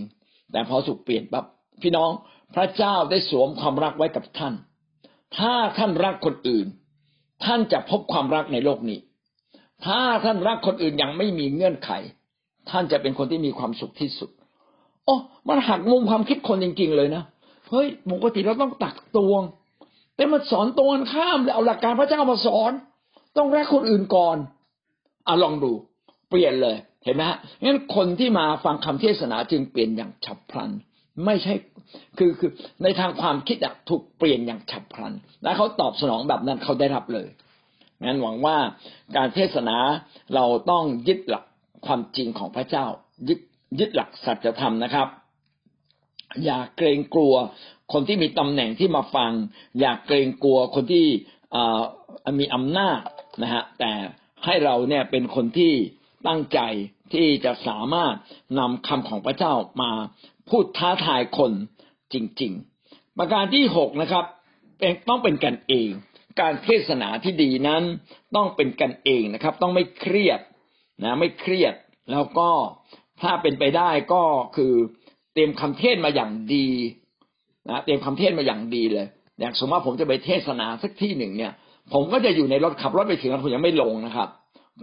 [0.51, 1.45] แต่พอสุกเปลี่ยนปั๊บ
[1.81, 2.11] พี่น้อง
[2.55, 4.53] พระเจ้าได้สวมความรักไว้กับท่าน
[5.37, 6.67] ถ้าท่านรักคนอื่น
[7.43, 8.99] ท่านจะพบความรักในโลกนี้
[9.85, 11.91] ถ้าท่านรักคนอื่นยังไม่มีเงื่อนไข
[12.69, 14.29] ท่านจะเป็นคนที่มีความสุขที่สุด
[15.05, 15.15] โอ้
[15.47, 17.23] มันหักมุมความคิดคนจริง ๆ เลยนะ
[17.69, 19.41] เฮ้ยปกติเราต้องตักตวง
[20.15, 22.71] แต่มาสอนตรงกันข้ามเลยเอาหลักการพระเจ้ามาสอน
[23.37, 24.37] ต้องรักคนอื่นก่อน
[25.27, 25.71] อะลองดู
[26.29, 30.71] เปลี่ยนเลย เห็นไหมฮะงั้นคนที่มาฟังคำเทศนาจึงเปลี่ยนอย่างฉับพลัน
[31.25, 31.53] ไม่ใช่
[32.17, 32.51] คือคือ
[32.83, 37.27] ในทางความคิดอะถูกเปลี่ยนอย่างฉับพลัน และเขาตอบสนองแบบนั้นเขาได้รับเลย
[38.05, 38.57] งั้นหวังว่า
[39.15, 39.77] การเทศนา
[40.35, 41.45] เราต้องยึดหลัก
[41.85, 42.85] ความจริงของพระเจ้า
[43.29, 43.39] ยึด
[43.79, 45.07] ยึดหลักสัจธรรมนะครับ
[46.45, 47.33] อย่าเกรงกลัว
[47.93, 49.31] คนที่มีตำแหน่งที่มาฟัง
[49.79, 51.05] อย่าเกรงกลัวคนที่
[52.39, 52.99] มีอำนาจ
[53.43, 53.91] นะฮะแต่
[54.45, 55.73] ให้เราเนี่ยเป็นคนที่
[56.27, 56.59] ตั้งใจ
[57.13, 58.15] ที่จะสามารถ
[58.59, 59.91] นำคำของพระเจ้ามา
[60.49, 61.51] พูดท้าทายคน
[62.13, 62.51] จริง
[62.85, 64.25] ๆ ประการที่หกนะครับ
[64.79, 65.89] เป็นต้องเป็นกันเอง
[66.41, 67.83] การเทศนาที่ดีนั้น
[68.35, 70.39] ต้องเป็นกันเองนะครับ ต้องไม่เครียด
[71.03, 71.73] นะไม่เครียด
[72.11, 72.49] แล้วก็
[73.21, 74.23] ถ้าเป็นไปได้ก็
[74.55, 74.73] คือ
[75.33, 76.67] เตรียมคำเทศมาอย่างดี
[77.69, 79.07] นะเตรียมคำเทศมาอย่างดีเลย
[79.39, 81.53] อย่างสมมติว่าผมจะไปเทศนาสักที่หนึ่งเนี่ย
[81.93, 84.29] ผมก็จะอยู่ในรถขับรถไปถึงแล้วผมยังไม่ลงนะครับ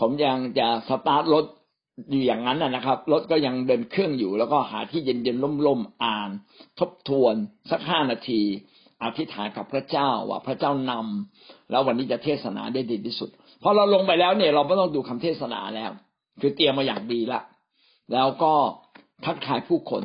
[0.01, 1.44] ผมยังจะสตาร์ทรถ
[2.11, 6.30] อยู่อย่างนั้นนะครับรถก็ยังเดินเครื่องอยู่ แล้วก็หาที่เย็นๆล่มๆอ่าน
[6.78, 7.34] ทบทวน
[7.70, 8.42] สักห้านาที
[9.03, 13.30] อธิษฐานกับพระเจ้าว่าพระเจ้านำแล้ววันนี้จะเทศนาได้ดีที่สุด
[13.62, 15.90] พอเราลงไปแล้วเนี่ย เราไม่ต้องดูคำเทศนาแล้ว
[16.40, 17.40] คือเตรียมมาอย่างดีละ
[18.12, 18.53] แล้วก็
[19.24, 20.03] ทักทายผู้คน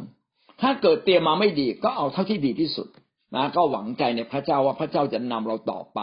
[0.62, 2.88] ถ้าเกิดเตรียมมาไม่ดีก็เอาเท่าที่ดีที่สุด
[3.36, 6.00] นะก็หวังใจในพระเจ้าว่าพระเจ้าจะนำเราต่อไป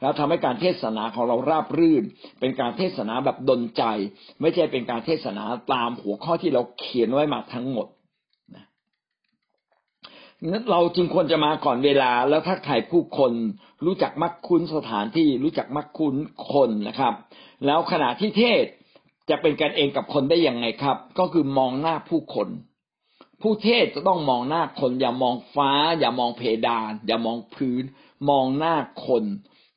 [0.00, 2.04] แล้วทำให้การเทศนาของเราราบรื่น
[2.40, 3.84] เป็นการเทศนาแบบดนใจ
[4.40, 5.42] ไม่ใช่เป็นการเทศนา
[5.72, 7.86] ตามหัวข้อที่เราเขียนไว้มาทั้งหมด
[8.54, 8.64] นะ
[10.70, 13.32] เราจึงควรจะมาก่อนเวลาแล้วทักทายผู้คน
[13.86, 16.14] รู้จักมักคุ้นสถานที่รู้จักมักคุ้น
[16.52, 17.14] คนนะครับ
[17.66, 18.64] แล้วขณะที่เทศ
[19.30, 22.48] จะเป็นกันเองกับคนได้ยังไงครับ ก็คือมองหน้าผู้คน
[23.42, 27.82] ผู้เทศจะต้องมองหน้าคน อย่ามองฟ้า อย่ามองเพดาน อย่ามองพื้น
[28.28, 28.76] มองหน้า
[29.06, 29.24] คน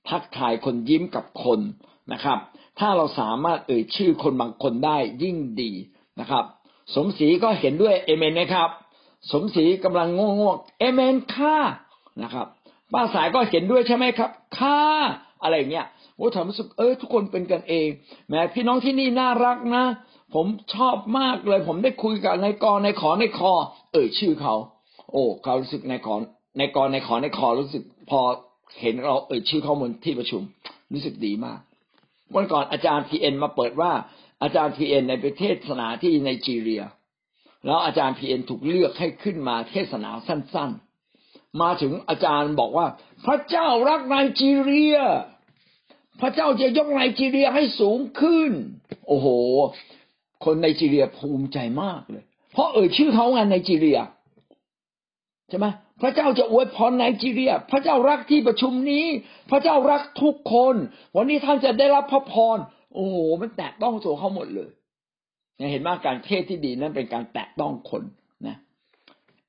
[0.09, 1.59] ทักทายคนยิ้มกับคน
[2.13, 2.39] นะครับ
[2.79, 5.71] ถ้าเราสามารถเอ่ยชื่อคนบางคนได้ยิ่งดี
[6.19, 6.45] นะครับ
[6.95, 8.69] สมศรีก็เห็นด้วยเอเมนนะครับ
[9.31, 11.57] สมศรีกำลังง่วงเอเมนค่า
[12.23, 12.47] นะครับ
[12.93, 14.79] ป้าสายก็เห็นด้วยใช่ไหมครับค่า
[15.43, 15.85] อะไรเงี้ย
[16.15, 17.87] โอ้ทำรู้สึกเออทุกคนเป็นกันเอง
[18.29, 19.83] แม้พี่น้องที่นี่น่ารักนะ
[20.35, 23.51] ผมชอบมากเลย ผมได้คุยกับในกอในขอในคอ
[23.93, 24.55] เอ่ยชื่อเขา
[25.11, 26.15] โอ้เขารู้สึกนขอ
[26.57, 28.19] ในกรในขอในคอรู้สึกพอ
[28.81, 30.41] เห็นเราเอ่ยชื่อข้อมูลที่ประชุม
[30.93, 31.59] รู้สึกดีมาก
[32.35, 33.91] วันก่อนอาจารย์พีเอ็นมาเปิดว่า
[34.43, 36.83] อาจารย์พีเอ็นในประเทศศาสนาที่ไนจีเรีย
[37.65, 40.71] แล้วอาจารย์พีเอ็นถูกเลือกให้ขึ้นมาเทศนาสั้น
[41.15, 42.87] ๆ มาถึงอาจารย์บอกว่า
[43.25, 44.97] พระเจ้ารักไนจีเรีย
[46.21, 48.51] พระเจ้าจะยกไนจีเรียให้สูงขึ้น
[49.07, 49.27] โอ้โห
[50.43, 52.23] คนไนจีเรียภูมิใจมากเลย
[52.53, 53.99] เพราะเอ่ยชื่อเขางไนจีเรีย
[55.49, 55.67] ใช่ไหม
[56.01, 59.05] พระเจ้าจะอวยพรไนจีเรีย พระเจ้ารักที่ประชุมนี้
[59.49, 60.75] พระเจ้ารักทุกคน
[61.15, 62.57] วันนี้ท่านจะได้รับพระพร
[62.93, 64.69] โอ้โห มันแตะต้องตัวเขาหมดเลย
[65.71, 68.03] เห็นมากการเทศที่ดีนั้นเป็นการแตะต้องคน
[68.47, 68.57] นะ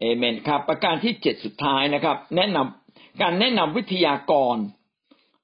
[0.00, 4.56] เอเมนครับ ประการที่เจ็ดสุดท้ายนะครับ แนะนำการแนะนำวิทยากร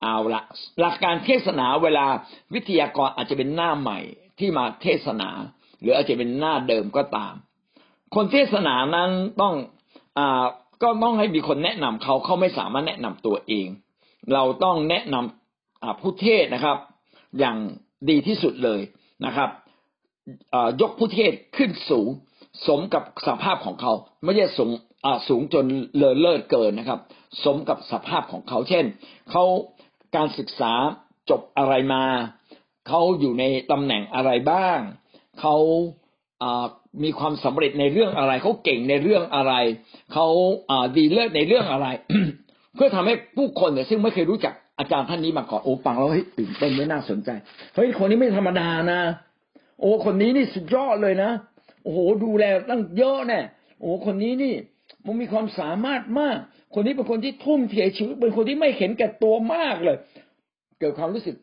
[0.02, 0.42] เอาละ
[0.80, 2.06] หลักการเทศนาเวลา
[2.54, 3.98] วิทยากรอาจจะเป็นหน้าใหม่
[4.38, 5.30] ที่มาเทศนา
[5.80, 7.34] หรืออาจจะเป็นหน้าเดิมก็ตาม
[8.14, 9.10] คนเทศนานั้น
[9.40, 9.54] ต้อง
[10.18, 10.44] อ่า
[10.82, 13.68] ก็ต้องให้มีคนแนะนำเขาเขาไม่สามารถแนะนำตัวเอง
[14.32, 16.76] เราต้องแนะนำผู้เทศนะครับ
[17.38, 17.56] อย่าง
[18.10, 18.80] ดีที่สุดเลย
[19.26, 19.50] นะครับ
[20.80, 22.08] ยกผู้เทศขึ้นสูง
[22.66, 23.92] สมกับสภาพของเขา
[24.24, 24.70] ไม่ใช่สูง
[25.28, 25.66] สูงจน
[25.96, 27.00] เลอเลิศเกินนะครับ
[27.44, 28.84] สมกับสภาพของเขาเช่น
[29.30, 29.44] เขา
[30.16, 30.72] การศึกษา
[31.30, 32.02] จบอะไรมา
[32.88, 34.78] เขาอยู่ในตำแหน่งอะไรบ้าง
[35.40, 35.56] เขา
[37.02, 39.54] มีความสำเร็จในเรื่องอะไร เขาเก่งในเรื่องอะไร
[40.12, 40.26] เขา
[40.96, 41.86] ดีเลิศในเรื่องอะไร
[42.74, 47.30] เพื่อทำให้ผู้คนเนี่ยซึ่งไม่เคยรู้จักอาจารย์ท่านนี้มาก่อนโอ้ฟังแล้วเฮ้ยตื่นเต้นไม่น่าสนใจ
[47.74, 49.00] เฮ้ยคนนี้ไม่ธรรมดานะ
[49.80, 51.30] โอ้คนนี้นี่สุดยอดเลยนะ
[51.82, 53.40] โอ้โหดูแลตั้งเยอะแน่
[53.80, 54.54] โอ้คนนี้นี่
[55.06, 56.36] มันมีความสามารถมาก
[56.74, 59.96] คนนี้เป็นคนที่ทุ่มเทชีวิตเป็นคนที่ไม่เห็นแก่ตัวมากเลย
[60.80, 61.36] เกิดความรู้สึก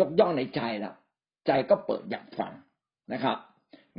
[0.00, 0.94] ยกย่องในใจแล้ว
[1.46, 2.52] ใจก็เปิดอยากฟัง
[3.12, 3.38] นะครับ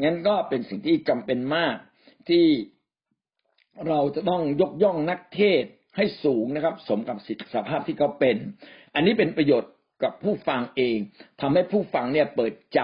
[0.02, 1.76] งั้นก็เป็นสิ่งที่จำเป็นมาก
[2.30, 2.46] ที่
[3.88, 5.64] เราจะต้องยกย่องนักเทศ
[5.98, 8.38] ให้สูงนะครับ สมกับสิทธิสภาพที่เขาเป็น
[8.96, 9.72] อันนี้เป็นประโยชน์
[10.04, 10.98] กับผู้ฟังเอง
[11.42, 12.82] ทำให้ผู้ฟังเนี่ยเปิดใจ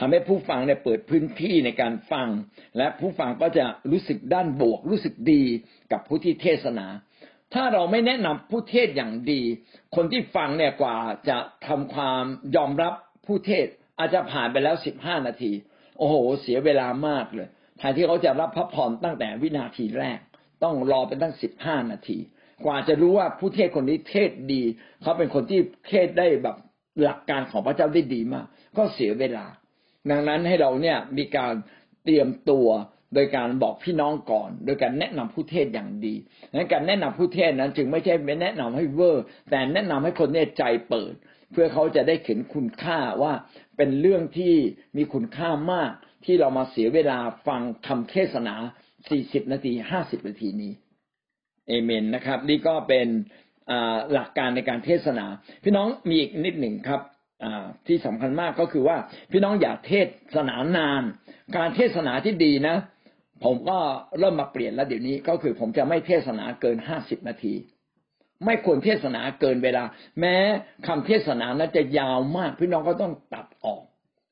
[0.00, 2.28] ทำให้ผู้ฟังเนี่ยเปิดพื้นที่ในการฟัง
[2.76, 5.42] และผู้ฟังก็จะรู้สึกด้านบวก รู้สึกดี
[5.92, 6.86] กับผู้ที่เทศนา
[7.54, 9.42] ถ้าเราไม่แนะนำผู้เทศอย่างดี
[9.96, 10.96] คนที่ฟังเนี่ยกว่า
[11.28, 12.22] จะทำความ
[12.56, 12.94] ยอมรับ
[13.26, 13.66] ผู้เทศ
[13.98, 15.52] อาจจะผ่านไปแล้วสิบห้านาที
[15.98, 17.48] โอ้โห เสียเวลามากเลย
[17.78, 20.18] แทนที่เขาจะรับพระพรตั้งแต่วินาทีแรก
[20.64, 22.18] ต้องรอเป็นตั้งสิบห้านาที
[22.64, 24.62] กว่าจะรู้ว่าผู้เทศคนนี้เทศดี
[25.02, 26.56] เขาเป็นคนที่เทศได้แบบ
[27.02, 28.46] หลักการของพระเจ้าได้ดีมาก
[28.76, 29.46] ก็เสียเวลา
[30.10, 31.54] ดังนั้นให้เราเนี่ยมีการ
[32.04, 32.68] เตรียมตัว
[33.14, 36.14] โดยการบอกพี่น้องก่อน โดยการแนะนำผู้เทศอย่างดี
[36.54, 41.12] นั้นการแนะนำผู้เทศนั้นจึงไม่ใช่ไม่แนะนำให้เวอร์ แต่แนะนำให้คนเนี่ยใจเปิด
[41.52, 43.32] เพื่อเขาจะได้เห็นคุณค่าว่า
[43.76, 44.54] เป็นเรื่องที่
[44.96, 45.92] มีคุณค่ามาก
[46.24, 48.54] ที่เรามาเสียเวลาฟังคำเทศนา
[49.04, 50.72] 40นาที50นาทีนี้
[51.68, 53.08] เอเมนนะครับ นี่ก็เป็น
[54.12, 55.26] หลักการในการเทศนา
[55.64, 57.00] พี่น้องมีอีกนิดหนึ่งครับ
[57.86, 58.96] ที่สำคัญมากก็คือว่า
[59.32, 60.06] พี่น้องอย่าเทศ
[60.48, 61.02] นานาน
[61.56, 62.76] การเทศนาที่ดีนะ
[63.44, 63.78] ผมก็
[64.18, 67.54] เริ่มมาเปลี่ยนแล้วเดี๋ยวนี้ก็คือผมจะไม่เทศนาเกิน50นาที
[68.44, 69.84] ไม่ควรเทศนาเกินเวลา
[70.20, 70.36] แม้
[70.86, 73.82] คำเทศนานั้นจะยาวมาก พี่น้องก็ต้องตัดออก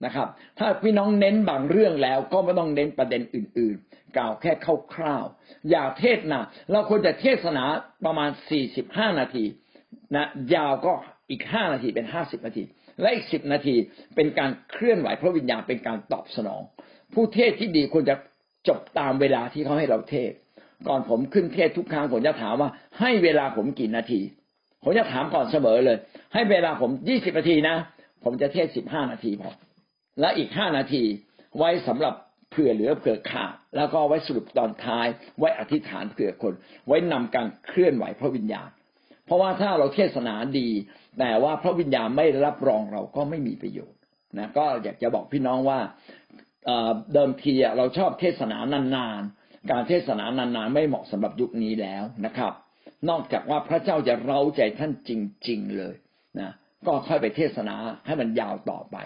[0.05, 4.53] นะครับ ถ้าพี่น้องเน้นบางเรื่องแล้วก็ไม่ต้องเน้นประเด็นอื่น ๆ กล่าวแค่
[4.95, 7.65] คร่าวๆอย่าเทศนะเราควรจะเทศนา
[8.05, 9.45] ประมาณสี่สิบห้านาที
[10.17, 10.93] นะยาวก็
[11.31, 12.63] อีกห้านาทีเป็นห้าสิบนาที
[13.01, 13.75] และอีกสิบนาที
[14.17, 16.63] เป็นการเคลื่อนไหวพระวิญญาณเป็นการตอบสนอง
[17.15, 18.17] ผู้เทศที่ดีควรจะ
[18.69, 20.33] จบตามเวลาที่เขาให้เราเทศ
[20.89, 24.21] ก่อนผมขึ้นเทศทุกครั้งผมจะถามว่า ให้เวลาผมกี่นาที
[24.83, 25.99] ผมจะถามก่อนเสมอเลย
[26.35, 27.77] ให้เวลาผมยี่สิบนาทีนะ
[28.25, 29.51] ผมจะเทศสิบห้านาทีพอ
[30.21, 31.03] และอีกห้านาที
[31.59, 32.15] ไว้สำหรับ
[32.51, 35.07] เผื่อเหลือเผื่อขาดแล้วก็ไว้สรุปตอนท้าย
[35.39, 36.55] ไว้อธิษฐานเผื่อคน
[36.87, 38.71] ไว้นำการเคลื่อนไหวพระวิญญาณ
[39.27, 40.69] เพราะว่าถ้าเราเทศนาดี
[41.19, 43.99] แต่ว่าพระวิญญาณไม่รับรองเราก็ไม่มีประโยชน์
[44.39, 45.79] นะก็อยากจะบอกพี่น้องว่า
[47.13, 48.59] เดิมทีเราชอบเทศนา
[48.95, 52.53] นานๆ การเทศนานานๆไม่เหมาะสำหรับยุคนี้แล้วนะครับ
[53.09, 55.11] นอกจากว่าพระเจ้าจะเร้าใจท่านจ
[55.49, 55.95] ริง ๆเลย
[56.41, 56.51] นะ
[56.87, 57.75] ก็ค่อยไปเทศนา
[58.07, 58.97] ให้มันยาวต่อไป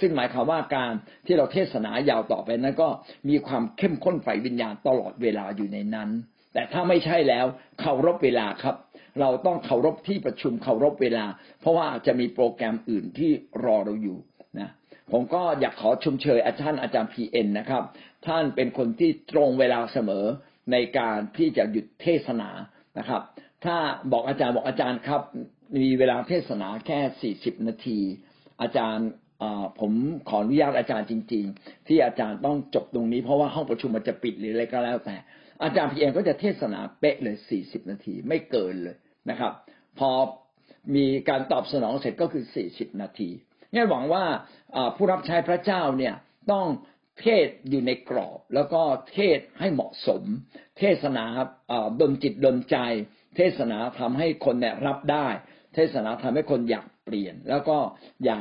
[0.00, 0.92] ซึ่งหมายความว่าการ
[1.26, 2.88] ที่เราเทศนายาวต่อไปนั้นก็
[3.28, 6.10] มีความเข้มข้นไฟวิญญาณตลอดเวลาอยู่ในนั้น
[6.52, 7.46] แต่ถ้าไม่ใช่แล้ว
[7.80, 8.76] เคารพเวลาครับ
[9.20, 11.24] เราต้องเคารพที่ประชุมเคารพเวลา
[11.60, 13.30] เพราะว่าจะมีโปรแกรมอื่นที่
[13.64, 14.18] รอเราอยู่
[14.60, 14.68] นะ
[15.12, 17.82] ผมก็อยากขอชมเชยอาจารย์อาจารย์พีเอ็นนะครับ
[18.26, 20.24] ท่านเป็นคนที่ตรงเวลาเสมอ
[20.72, 22.50] ในการที่จะหยุดเทศนา
[22.98, 23.22] นะครับ
[23.64, 23.76] ถ้า
[24.12, 25.22] บอกอาจารย์บอกอาจารย์ครับ
[25.82, 27.98] มีเวลาเทศนาแค่สี่สิบนาที
[28.62, 29.08] อาจารย์
[29.80, 29.92] ผม
[30.28, 35.16] ขออนุญาตอาจารย์จริง ๆ ที่อาจารย์ต้องจบตรงนี้เพราะว่าห้องประชุมมันจะปิดหรืออะไรก็แล้วแต่
[35.62, 38.96] อาจารย์พีเองก็จะเทศนาเป๊ะเลยสี่สิบนาทีไม่เกินเลย
[39.30, 39.52] นะครับ
[39.98, 40.10] พอ
[40.94, 43.28] มีการตอบสนองเสร็จก็คือสี่สิบนาที
[43.74, 44.24] นี่หวังว่า
[44.96, 46.14] ผู้รับใช้พระเจ้าเนี่ย
[46.52, 46.66] ต้อง
[47.20, 50.22] เทศอยู่ในกรอบ แล้วก็เทศให้เหมาะสม
[50.78, 51.24] เทศนา
[52.00, 52.76] ดนจิตดนใจ
[53.36, 55.28] เทศนาทำให้คนเนี่ยรับได้
[55.74, 57.76] เทศนาทำให้คนอยากเปลี่ยน แล้วก็
[58.24, 58.40] อย่า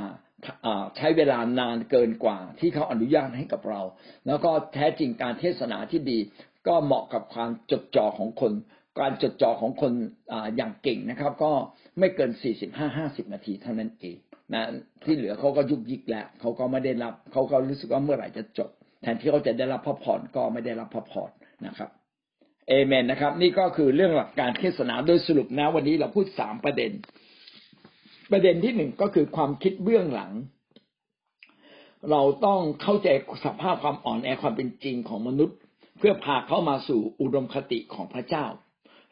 [0.97, 3.81] ใช้เวลานานเกินกว่า ที่เขาอนุญาตให้กับเรา
[4.27, 6.19] แล้วก็แท้จริงการเทศนาที่ดี
[6.67, 8.53] ก็เหมาะกับความจดจ่อของคน
[8.99, 9.93] การจดจ่อของคน
[10.31, 11.51] ออย่างเก่งนะครับ ก็
[11.99, 14.17] ไม่เกินสี่สิบห้าห้าสิบนาทีเท่านั้นเอง
[14.53, 14.63] นะ
[15.03, 18.69] ที่เหลือเขาก็ยุกยิกแล้วเขาก็ไม่ได้รับเขาก็รู้สึกว่าเมื่อไหร่จะจบ
[19.01, 21.29] แทนที่เขาจะได้รับพระพรก็ไม่ได้รับพระพร
[21.67, 21.89] นะครับ
[22.67, 26.91] เอเมนนะครับ นี่ก็คือเรื่องหลักการเทศนาโดยสรุปนะ วันนี้เราพูดสามประเด็น
[28.31, 30.31] ประเด็นที่หนึ่งก็คือความคิดเบื้องหลัง
[32.11, 33.07] เราต้องเข้าใจ
[33.45, 35.57] สภาพความอ่อนแอความเป็นจริงของมนุษย์
[35.99, 38.45] เพื่อพาเขามาสู่อุดมคติของพระเจ้า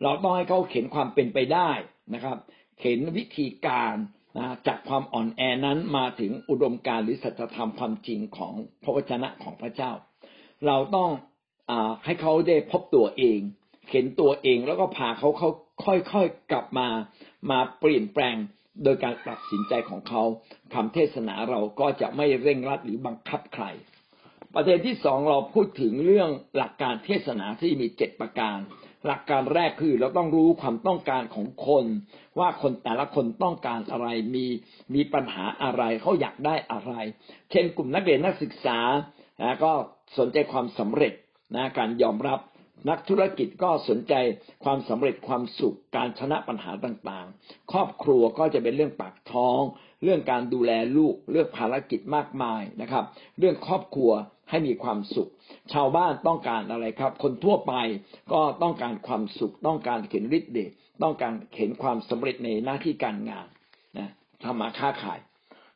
[0.03, 1.69] เราต้องให้เขาเข็นความเป็นไปได้
[2.13, 2.37] นะครับ
[2.79, 3.95] เข็นวิธีการ
[4.37, 8.53] นะจากความอ่อนแอนั้นมาถึงอุดมการหรือสัจธรรมความจริงของ
[8.83, 9.91] พระวจนะของพระเจ้า
[10.67, 11.09] เราต้อง
[11.69, 11.73] อ
[12.05, 13.39] ให้เขาได้พบตัวเอง
[13.91, 15.49] เห็นตัวเองแล้วก็พาเขาเขา
[15.85, 16.87] ค่อยๆกลับมา
[17.49, 18.35] มาเปลี่ยนแปลง
[18.83, 20.23] โดยการตัดสินใจของเขา
[20.73, 23.65] คำเทศนาเราก็จะไม่เร่งรัดหรือบังคับใคร
[24.53, 28.57] ประเด็นที่สองเราพูดถึงเรื่องหลักการเทศนาที่มีเจ็ดประการ
[29.07, 31.85] หลักการแรกคือเราต้องรู้ความต้องการของคน
[32.39, 34.45] ว่าคนแต่ละคนต้องการอะไรมี
[34.95, 36.93] มีปัญหาอะไรเขาอยากได้อะไร
[37.51, 38.79] เช่นกลุ่มนักเรียนนักศึกษา
[39.41, 39.71] นะก็
[40.17, 41.13] สนใจความสำเร็จ
[41.55, 42.39] นะการยอมรับ
[42.89, 44.13] นักธุรกิจก็สนใจ
[44.63, 49.61] ความสำเร็จความสุขการชนะปัญหาต่างๆ ครอบครัวก็จะเป็นเรื่องปากท้อง
[50.03, 53.05] เรื่องการดูแลลูกเรื่องภารกิจมากมายนะครับ
[53.39, 54.11] เรื่องครอบครัว
[54.51, 55.29] ให้มีความสุข
[55.73, 57.73] ชาวบ้านต้องการอะไรครับ คนทั่วไป
[58.33, 60.71] ก็ต้องการความสุข ต้องการเห็นฤทธิ์เดช
[61.03, 63.47] ต้องการเห็นความสำเร็จในหน้าที่การงาน
[63.97, 64.09] นะ
[64.43, 65.19] ทำมาค้าขาย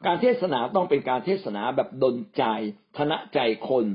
[0.06, 2.44] การเทศนาต้องเป็นการเทศนาแบบดนใจ
[2.98, 3.86] ทนะใจคน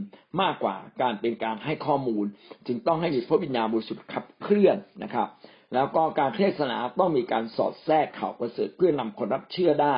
[0.42, 2.24] มากกว่าการเป็นการให้ข้อมูล
[2.66, 5.28] จึงต้องให้มีพระวิญญาณบริสุทธิ์ขับเคลื่อนนะครับ
[5.74, 9.96] แล้วก็การเทศนาต้องมีการสอดแทรกข่าวประเสริฐเพื่อนำคนรับเชื่อได้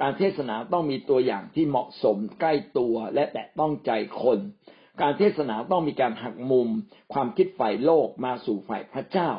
[0.00, 3.90] การเทศนาต้องมีตัวอย่างที่เหมาะสมใกล้ตัวและแตะต้องใจ
[4.22, 4.38] คน
[5.00, 6.68] การเทศนาต้องมีการหักมุม
[7.12, 9.30] ความคิดฝ่ายโลกมาสู่ฝ่ายพระเจ้า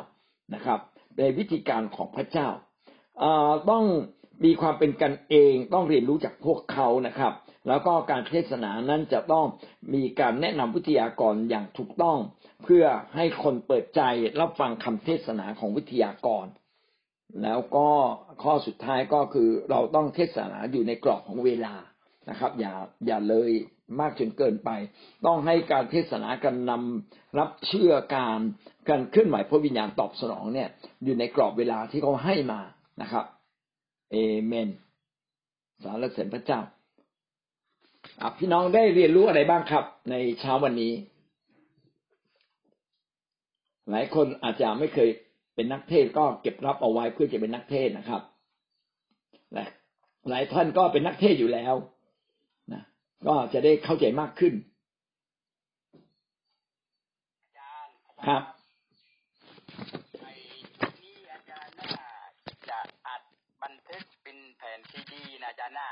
[0.54, 0.80] นะครับ
[1.18, 2.48] ในวิธีการของพระเจ้า
[3.70, 3.84] ต้อง
[4.44, 7.32] มีความเป็นกันเองต้องเรียนรู้จากพวกเขานะครับ
[7.68, 9.46] แล้วก็การเทศนานั้นจะต้อง
[9.94, 12.18] มีการแนะนำวิทยากรอย่างถูกต้อง
[12.64, 12.84] เพื่อ
[13.14, 14.00] ให้คนเปิดใจ
[14.40, 16.46] รับฟังคำเทศนาของวิทยากร
[17.42, 17.88] แล้วก็
[18.42, 21.74] ข้อสุดท้ายก็คือเราต้องเทศนาอยู่ในกรอบของเวลา
[22.30, 22.72] นะครับ อย่า
[23.06, 23.50] อย่าเลย
[24.00, 24.70] มากจนเกินไป
[25.26, 28.40] ต้องให้การเทศนาการนำรับเชื่อการ
[28.88, 30.68] การเคลื่อนไหวพระวิญญาณตอบสนองเนี่ย
[31.04, 32.60] อยู่ในกรอบเวลาที่เขาให้มา
[33.02, 33.24] นะครับ
[34.12, 34.68] เอเมน
[35.82, 36.60] สารเสริญพระเจ้า
[38.38, 40.92] พี่น้องได้เรียนรู้อะไรบ้างครับ ในเช้าวันนี้
[43.90, 45.08] หลายคนอาจจะไม่เคย
[45.56, 48.22] เป็นนักเทศก็เก็บรับเอาไว้เพื่อจะเป็นนักเทศนะครับ
[49.52, 49.64] และ
[50.28, 51.74] หลายท่านก็เป็นนักเทศอยู่แล้ว
[52.72, 52.82] นะ
[53.26, 54.54] ก็จะได้เข้าใจมากขึ้น
[58.26, 58.42] ครับ
[62.68, 63.22] จะอัด
[63.62, 65.90] บันทึกเป็นแผ่นซีดีนะอาจารย์นะ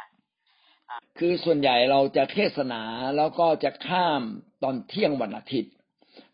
[1.18, 2.82] คือส่วนใหญ่เราจะเทศนา
[3.16, 4.22] แล้วก็จะข้าม
[4.62, 5.72] ตอนเที่ยงวันอาทิตย์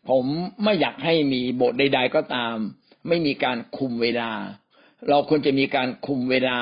[0.09, 0.25] ผม
[0.63, 2.57] ไม่อยากให้มีบทใด ๆ ก็ตาม
[3.07, 4.31] ไม่มีการคุมเวลา
[5.09, 6.59] เราควรจะมีการคุมเวลา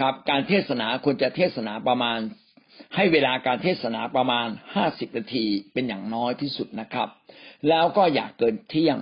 [0.00, 2.18] ครับ การเทศนาควรจะเทศนาประมาณ
[2.94, 7.08] ให้เวลาการเทศนาประมาณห้าสิบนาทีเป็นอย่างน้อยที่สุดนะครับ
[7.68, 8.98] แล้วก็อย่าเกินเที่ยง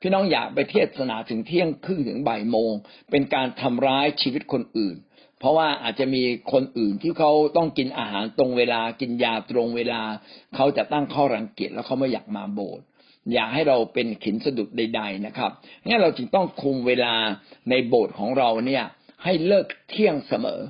[0.00, 2.72] พี่น้องอย่าไปเทศนาถึงเที่ยงครึ่งถึงบ่ายโมง
[3.10, 4.96] เป็นการทำร้ายชีวิตคนอื่น
[5.38, 10.02] เพราะว่าอาจจะมีคนอื่นที่เขาต้องกินอาหารตรงเวลากินยาตรงเวลา
[10.54, 12.84] เขาจะตั้งข้อรังเกียจแล้วเขาไม่อยากมาโบสถ์
[13.32, 15.50] อย่าให้เราเป็นขินสะดุดใด ๆนะครับ
[15.86, 17.14] งั้นเราจึงต้องคุมเวลา
[17.70, 18.84] ในโบสถ์ของเราเนี่ย
[19.24, 20.60] ให้เลิกเที่ยงเสมอ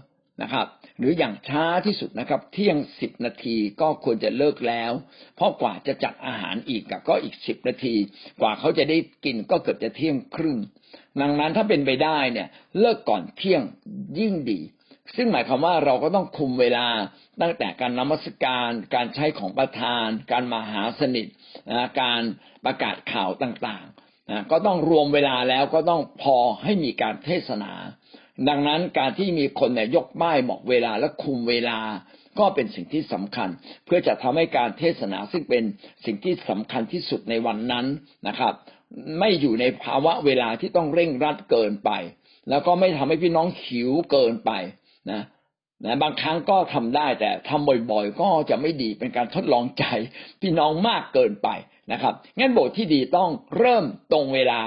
[0.43, 0.67] นะครับ
[0.99, 4.93] หรืออย่างช้าที่สุดนะครับ เที่ยงสิบนาทีก็ควรจะเลิกแล้ว
[5.37, 7.95] เพราะกว่าจะจัดอาหารอีกก็อีกสิบนาที
[8.41, 10.59] กว่าเขาจะได้กินก็เกือบจะเที่ยงครึ่ง
[11.21, 12.49] ดังนั้นถ้าเป็นไปได้เนี่ย
[12.81, 13.63] เลิกก่อนเที่ยง
[14.19, 14.61] ยิ่งดี
[15.17, 16.87] ซึ่งหมายความว่าเราก็ต้องคุมเวลา
[17.43, 21.27] ตั้งแต่การนมัสการ การใช้ของประธาน การมาหาสนิท
[21.69, 22.23] นะการ
[22.65, 27.73] ประกาศข่าวต่างๆนะก็ต้องรวมเวลาแล้วก็ต้องพอให้มีการเทศนา
[28.49, 31.79] ดังนั้นการที่มีคนเนี่ยยกป้ายบอกเวลาและคุมเวลา
[32.39, 33.49] ก็เป็นสิ่งที่สำคัญ
[33.85, 35.65] เพื่อจะทำให้การเทศนาซึ่งเป็น
[36.05, 37.87] สิ่งที่สำคัญที่สุดในวันนั้น
[38.29, 38.55] นะครับ
[39.19, 41.91] ไม่อยู่ในภาวะเวลาที่ต้องเร่งรัดเกินไป
[42.51, 44.53] แล้วก็ไม่ทำให้พี่น้องหิวเกินไป
[45.11, 45.23] นะ
[45.85, 49.85] นะบางครั้งก็ทำได้แต่ทำบ่อยๆ ก็จะไม่ดีเป็นการทดลองใจ
[50.41, 51.49] พี่น้องมากเกินไป
[51.93, 54.61] นะครับ งั้นโบสถ์ที่ดีต้องเริ่มตรงเวลา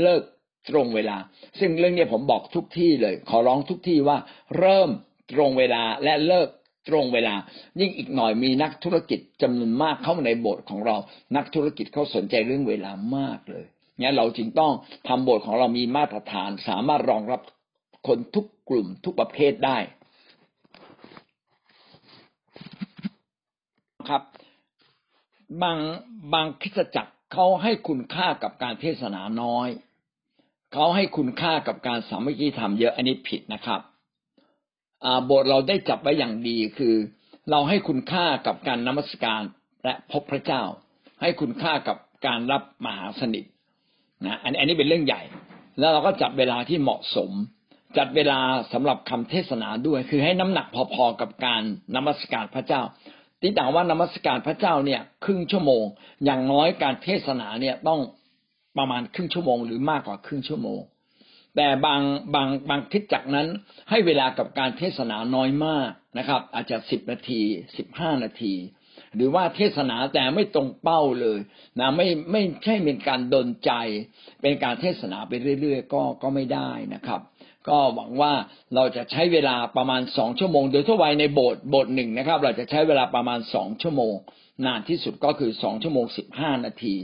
[0.00, 0.22] เลิก
[0.70, 1.16] ตรงเวลา
[1.58, 4.18] ซึ่งเรื่องนี้ผมบอกทุกที่เลย ขอร้องทุกที่ว่า
[4.58, 4.88] เริ่ม
[5.32, 6.48] ตรงเวลาและเลิก
[6.88, 7.34] ตรงเวลา
[7.80, 10.96] ยิ่งอีกหน่อยมีนักธุรกิจจำนวนมากเข้ามาในโบสถ์ของเรา
[11.36, 13.66] นักธุรกิจเขาสนใจเรื่องเวลามากเลย
[13.98, 14.72] เนี่ยเราจึงต้อง
[15.08, 17.40] ทำโบสถ์ของเรามีมาตรฐานสามารถรองรับ
[18.06, 19.78] คนทุกกลุ่มทุกประเภทได้
[24.08, 24.22] ครับ
[25.62, 25.78] บาง
[26.34, 29.68] บางคริสจักรเขาให้คุณค่ากับการเทศนาน้อย
[30.72, 33.80] เขาให้คุณค่ากับการสามัคคีธรรมเยอะอันนี้ผิดนะครับ
[35.24, 36.94] โบสถ์เราได้จับไว้อย่างดีคือ
[37.50, 39.42] เราให้คุณค่ากับการนมัสการ
[39.84, 40.62] และพบพระเจ้า
[41.20, 41.96] ให้คุณค่ากับ
[42.26, 43.44] การรับมหาสนิท
[44.26, 45.22] นะอันนี้เป็นเรื่องใหญ่
[45.78, 47.30] แล้วเราก็จัดเวลาที่เหมาะสม
[47.96, 48.40] จัดเวลา
[48.72, 51.62] สำหรับคำเทศนาด้วย คือให้น้ำหนักพอๆกับการ
[51.94, 52.82] นมัสการพระเจ้า
[53.40, 55.84] ที่ต่างว่านมัสการพระเจ้าเนี่ย ครึ่งชั่วโมง
[56.24, 58.00] อย่างน้อยการเทศนาเนี่ยต้อง
[58.78, 60.80] ประมาณครึ่งชั่วโมง หรือมากกว่าครึ่งชั่วโมง
[61.56, 62.00] แต่บาง
[62.34, 63.48] บางบางทิศจักนั้น
[63.90, 65.88] ให้เวลากับการเทศนาน้อยมาก
[66.18, 67.42] นะครับ อาจจะสิบนาที
[67.76, 68.54] สิบห้านาที
[69.16, 71.38] หรือว่าเทศนาแต่ไม่ตรงเป้าเลย
[71.80, 73.72] นะไม่ไม่ใช่เป็นการดนใจ
[74.42, 77.20] เป็นการเทศนาไปเรื่อยๆ ก็ก็ไม่ได้นะครับ
[77.68, 78.32] ก็หวังว่า
[78.74, 84.14] เราจะใช้เวลาประมาณสองชั่วโมง โดยทั่วไปในโบสถ์โบสถ์หนึ่งนะครับ เราจะใช้เวลาประมาณสองชั่วโมง
[84.64, 86.94] นานที่สุดก็คือสองชั่วโมงสิบห้านาที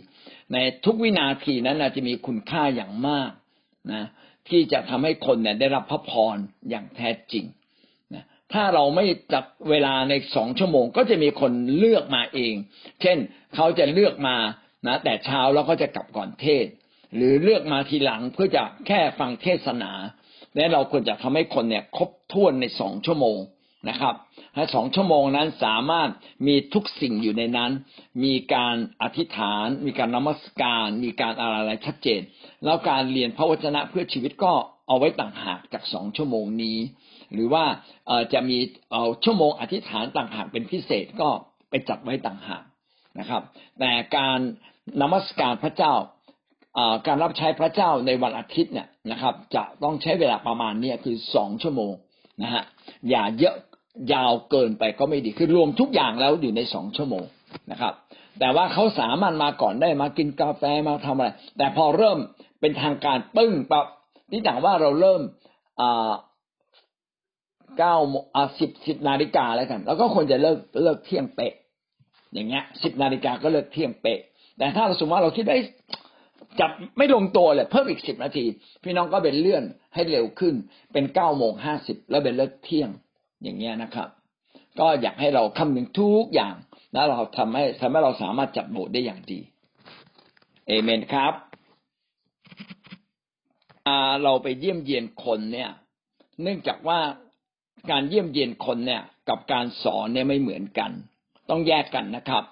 [0.53, 3.31] ในทุกวินาทีนั้นจะมีคุณค่าอย่างมาก
[3.93, 4.05] นะ
[4.49, 6.37] ที่จะทำให้คนเนี่ยได้รับพระพร
[6.71, 7.45] อย่างแท้จริง
[8.15, 12.55] นะถ้าเราไม่จัดเวลาในสองชั่วโมง ก็จะมีคนเลือกมาเอง
[13.03, 13.19] เช่น
[13.55, 14.37] เขาจะเลือกมา
[14.87, 16.67] นะแต่เช้าแล้วก็จะกลับก่อนเทศ
[17.15, 19.93] หรือเลือกมาทีหลังเพื่อจะแค่ฟังเทศนา
[20.59, 23.39] และเราควรจะทำให้คนเนี่ยครบถ้วนในสองชั่วโมง
[23.89, 24.15] นะครับ
[24.57, 26.11] ให้สองชั่วโมงนั้นสามารถ
[26.47, 27.71] มีทุกสิ่งอยู่ในนั้น
[28.25, 32.21] มีการอธิษฐาน มีการนมัสการ มีการอะไรชัดเจน
[32.65, 34.53] แล้วการเรียนพระวจนะเพื่อชีวิตก็
[34.89, 36.79] เอาไว้ต่างหากจากสองชั่วโมงนี้
[37.33, 37.65] หรือว่า
[38.33, 38.59] จะมี
[38.93, 41.29] เอาชั่วโมงอธิษฐานต่างหากเป็นพิเศษก็
[41.71, 42.65] ไปจัดไว้ต่างหาก
[43.19, 43.43] นะครับ
[43.81, 44.39] แต่การ
[45.01, 45.95] นมัสการพระเจ้า
[47.07, 51.93] การรับใช้พระเจ้าในวันอาทิตย์เนี่ยนะครับ จะต้องใช้เวลาประมาณนี้คือสองชั่วโมง
[52.43, 52.63] นะฮะ
[53.11, 53.57] อย่าเยอะ
[54.13, 57.25] ยาวเกินไปก็ไม่ดีคือรวมทุกอย่างแล้วอยู่ในสองชั่วโมง
[57.71, 57.95] นะครับ
[58.41, 62.19] แต่ว่าเขาสามารถมาก่อนได้มากินกาแฟมาทำอะไร แต่พอเริ่ม
[62.61, 63.87] เป็นทางการปึ้งปั๊บ
[64.33, 65.21] นี่ต่างว่าเราเริ่ม
[65.81, 66.13] อ่า
[67.79, 67.97] เก้า
[68.35, 71.55] อ่าสิบสิบนาฬิกาแล้วกัน แล้วก็ควรจะเลิกเลิกเที่ยงเป๊ะ
[72.33, 74.21] อย่างเงี้ยสิบนาฬิกาก็เลิกเที่ยงเป๊ะ
[74.59, 75.59] แต่ถ้าเราสมมติว่าเราคิดได้
[76.61, 78.45] จับไม่ลงตัวเลยเพิ่มอีกสิบนาที
[78.83, 80.55] พี่น้องก็เป็นเลื่อนให้เร็วขึ้น
[80.93, 82.91] เป็นเก้าโมงห้าสิบแล้วเป็นเลิกเที่ยง
[83.43, 84.09] อย่างเงี้ยนะครับ
[84.79, 86.55] ก็อยากให้เราคำนึงทุกอย่าง
[86.93, 89.41] แล้วเราทำให้ทำให้เราสามารถจัดโบสได้อย่างดี
[90.67, 91.35] เอเมนครับ
[94.25, 95.71] เราไปเยี่ยมเยียนคนเนี่ย
[96.43, 96.99] เนื่องจากว่า
[97.91, 100.91] การเยี่ยมเยียนคนเนี่ย กับการสอนเนี่ยไม่เหมือนกัน
[101.51, 102.45] ต้องแยกกันนะครับ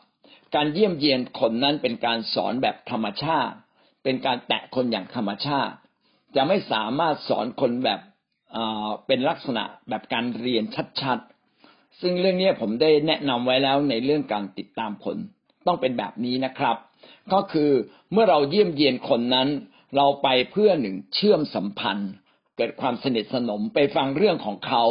[0.54, 3.56] การเยี่ยมเยียนคนนั้นเป็นการสอนแบบธรรมชาติ
[4.06, 5.74] เป็นการแตะคนอย่างธรรมชาติ
[6.36, 8.00] จะไม่สามารถสอนคนแบบ
[9.06, 10.64] เป็นลักษณะแบบการเรียน
[11.02, 15.16] ชัดๆ ซึ่งเรื่องนี้ผมได้แนะนำไว้แล้วในเรื่องการติดตามผล
[15.66, 16.76] ต้องเป็นแบบนี้นะครับ
[17.32, 17.70] ก็คือ
[18.12, 19.48] เมื่อเราเยี่ยมเยียนคนนั้น
[19.96, 22.10] เราไปเพื่อหนึ่งเชื่อมสัมพันธ์
[22.56, 24.84] เกิดความสนิทสนมไปฟังเรื่องของเขา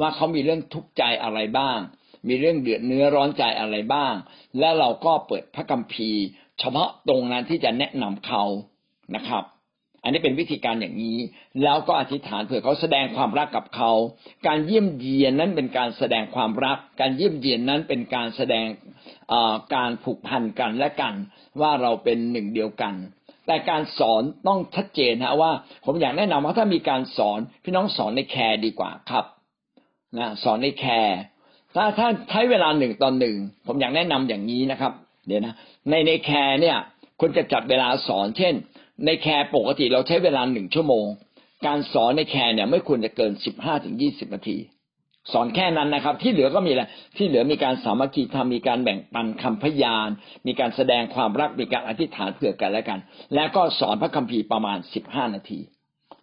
[0.00, 1.78] ว่าเขามีเรื่องทุกข์ใจอะไรบ้าง
[2.28, 4.14] มีเรื่องเดือดเนื้อร้อนใจอะไรบ้าง
[4.58, 6.22] และเราก็เปิดพระคัมภีร์
[6.60, 8.44] เฉพาะตรงนั้นที่จะแนะนำเขา
[9.16, 9.44] นะครับ
[10.02, 11.18] อันนี้เป็นวิธีการอย่างนี้
[11.62, 13.90] แล้วก็อธิษฐานเผื่อเขาแสดงความรักกับเขา
[14.46, 18.66] การเยี่ยมเยียนนั้นเป็นการแสดงความรัก การเยี่ยมเยียนนั้นเป็นการแสดง
[19.74, 21.14] การผูกพันกันและกัน
[21.60, 22.94] ว่าเราเป็นหนึ่งเดียวกัน
[23.46, 25.52] แต่การสอนต้องชัดเจนนะว่า
[25.86, 29.24] ผมอยากแนะนำว่าถ้ามีการสอนพี่น้องสอนใน care ดีกว่าครับ
[30.18, 31.18] นะสอนใน care
[31.74, 33.36] ถ้าถ้าใช้เวลาหนึ่งตอนหนึ่ง
[33.66, 34.92] ผมอยากแนะนำอย่างนี้นะครับ
[35.26, 35.54] เดี๋ยวนะ
[35.90, 36.76] ในใน care เนี่ย
[37.20, 38.54] คุณจะจัดเวลาสอน เช่น
[39.06, 41.06] ใน care ปกติเราใช้เวลาหนึ่งชั่วโมง
[41.66, 44.58] การสอนใน care เนี่ยไม่ควรจะเกินสิบห้าถึงยี่สิบนาที
[45.32, 50.08] สอนแค่นั้นนะครับ ที่เหลือก็มีแหละที่เหลือมีการสามัคคีทำมีการแบ่งปันคำพยาน
[50.46, 52.98] มีการแสดงความรักมีการอธิษฐานเผื่อกันและกัน
[53.34, 55.60] แล้วก็สอนพระคัมภีร์ประมาณสิบห้านาที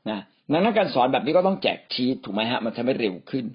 [0.10, 0.20] นะ
[0.52, 3.46] ดังนั้นการสอนแบบนี้ก็ต้องแจกชีตถูกไหมฮะ มันทำให้เร็วขึ้น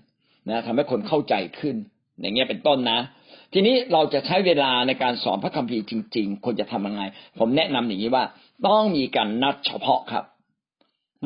[0.49, 1.77] นะทำให้คนเข้าใจขึ้น
[2.21, 2.99] อย่างเงี้ยเป็นต้นนะ
[3.53, 7.03] ทีนี้เราจะใช้เวลาในการสอนพระคัมภีร์จริง ๆควรจะทำยังไง
[7.39, 8.25] ผมแนะนำอย่างนี้ว่า
[8.67, 10.25] ต้องมีการนัดเฉพาะครับ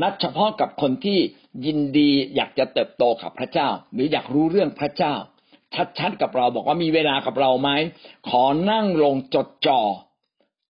[0.03, 1.19] นัดเฉพาะกับคนที่
[1.67, 5.15] ยินดีอยากจะเติบโตกับพระเจ้า หรืออยากรู้เรื่องพระเจ้า
[5.99, 7.71] ชัดๆกับเราบอกว่ามีเวลากับเราไหม
[8.29, 9.81] ขอนั่งลงจดจอ่อ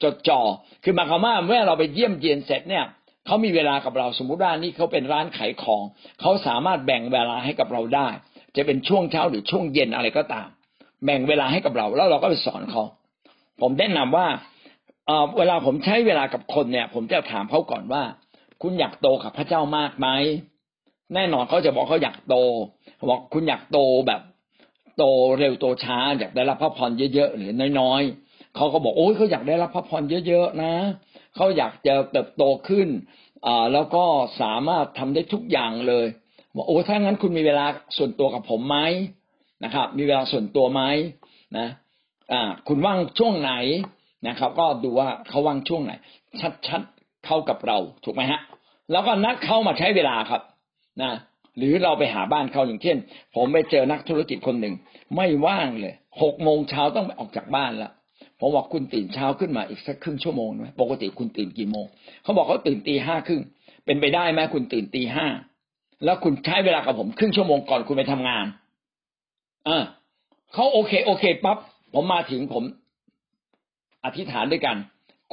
[0.03, 0.41] จดจ่อ
[0.83, 2.85] คือหมายความว่าเมื่อเราไปเยี่ยมเยียนเสร็จเนี่ย
[3.27, 5.83] เขามีเวลากับเราสมมุติว่านี่เขาเป็นร้านขายของ
[6.21, 8.09] เขาสามารถแบ่งเวลาให้กับเราได้
[8.57, 10.49] จะเป็นช่วงเช้าหรือช่วงเย็นอะไรก็ตาม
[11.05, 12.83] แบ่งเวลาให้กับเรา แล้วเราก็ไปสอนเขา
[13.61, 14.27] ผมแนะนำว่า
[15.39, 18.03] เวลาผมใช้เวลากับคนเนี่ย ผมจะถามเขาก่อนว่า
[18.63, 20.09] คุณอยากโตกับพระเจ้ามากไหม
[21.15, 22.37] แน่นอนเขาจะบอกเขาอยากโต
[23.11, 24.21] บอกคุณอยากโตแบบ
[24.99, 25.05] โต
[25.39, 30.75] เร็วโตช้า อยากได้รับพระพรเยอะๆหรือน้อยๆเขาก็บอกโอ้ยเขาอยากได้รับพระพรเยอะๆนะ
[31.37, 32.89] เขาอยากจะเติบโตขึ้น
[33.47, 34.05] อ่าแล้วก็
[34.41, 36.07] สามารถทำได้ทุกอย่างเลย
[36.57, 38.79] บอกโอ้ถ้างั้นคุณมีเวลาส่วนตัวกับผมไหม
[39.65, 40.83] นะครับ มีเวลาส่วนตัวไหม
[41.59, 41.69] นะ
[42.33, 43.53] อ่าคุณว่างช่วงไหน
[44.29, 45.93] นะครับ ก็ดูว่าเขาว่างช่วงไหน
[46.67, 48.41] ชัดๆเข้ากับเราถูกไหมฮะ
[48.93, 50.43] แล้วก็นัดเข้ามาใช้เวลาครับ
[51.03, 51.13] นะ
[51.59, 52.97] หรือเราไปหาบ้านเขาอย่างเช่น
[53.35, 54.75] ผมไปเจอนักธุรกิจคนหนึ่ง
[55.17, 57.93] ไม่ว่างเลยหกโมงเช้าต้องออกจากบ้านแล้ว
[58.41, 61.87] ผมบอกคุณตื่นเช้าขึ้นมาอีกสักครึ่งชั่วโมงไหมปกติคุณตื่นกี่โมง
[62.23, 63.43] เขาบอกเขาตื่นตีห้าครึ่ง
[63.87, 65.27] เป็นไปได้ไหมคุณตื่นตีห้า
[66.05, 68.45] แล้วคุณใช้เวลากับผมครึ่งชั่วโมงก่อนคุณไปทำงาน
[69.69, 69.79] อ่า
[70.55, 71.59] เขาโอเคโอเคปั๊บ
[71.95, 72.65] ผมมาถึงผม
[74.05, 74.77] อธิษฐานด้วยกัน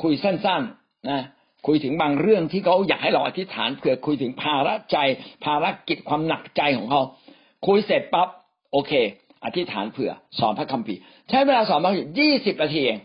[0.01, 1.23] คุยสั้นๆนะ
[1.67, 4.97] คุยถึงบางเรื่องที่เขาอยากให้เราอธิษฐานเผื่อคุยถึงภาระใจ
[5.43, 7.01] ภารกิจความหนักใจของเขา
[7.67, 8.27] คุยเสร็จปั๊บ
[8.71, 8.91] โอเค
[9.45, 10.99] อธิษฐานเผื่อ สอนพระคัมภีร์
[11.29, 12.99] ใช้เวลาสอนมายี่สิบนาทีเอง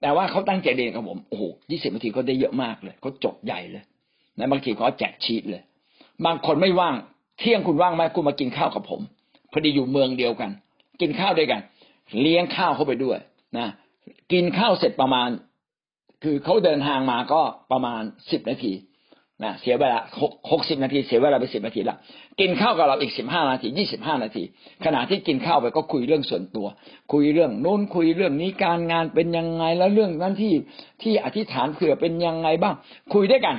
[0.00, 3.84] แต่ว่าเขาตั้งใจเรียนกับผมโอ้โหยี่สิบนาทีเขาได้เยอะมากเลยเขาจบใหญ่เลย
[4.38, 5.62] นะบางทีเขาแจกชีตเลย
[6.26, 6.96] บางคนไม่ว่าง
[7.38, 9.00] เที่ยงคุณว่างไหมคุณมากินข้าวกับผม
[9.52, 10.50] พอดีอยู่เมืองเดียวกัน
[11.00, 11.60] กินข้าวด้วยกัน
[12.20, 13.18] เลี้ยงข้าวเข้าไปด้วย
[13.58, 13.68] นะ
[14.32, 15.28] กินข้าวเสร็จประมาณ
[16.24, 17.40] คือเขาเดินทางมาก็
[17.72, 18.72] ประมาณสิบนาที
[19.44, 19.98] นะเสียเวลา
[20.50, 21.96] หกสิบนาที เสียเวลาไปสิบนาทีละ
[22.40, 24.42] กินข้าวกับเราอีกสิบห้านาทียี่สิบห้านาที
[24.84, 26.66] ขณะที่กินข้าวไปก็คุยเรื่องส่วนตัว
[27.12, 30.54] คุยเรื่องโน้นคุยเรื่องนี้การงานเป็นยังไงแล้วเรื่องนั้นที่
[31.02, 32.74] ที่อธิษฐานเผื่อเป็นยังไงบ้าง
[33.14, 33.56] คุยด้วยกัน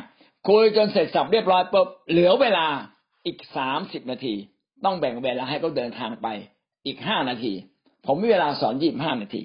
[0.49, 2.67] คุยจนเสร็จสับเรียบร้อยปุ๊บเหลือเวลา
[3.25, 4.35] อีกสามสิบนาที
[4.85, 6.27] ต้องแบ่งเวลาให้เขาเดินทางไป
[6.85, 7.53] อีกห้านาที
[8.05, 9.41] ผมมีเวลาสอนยี่บห้านาที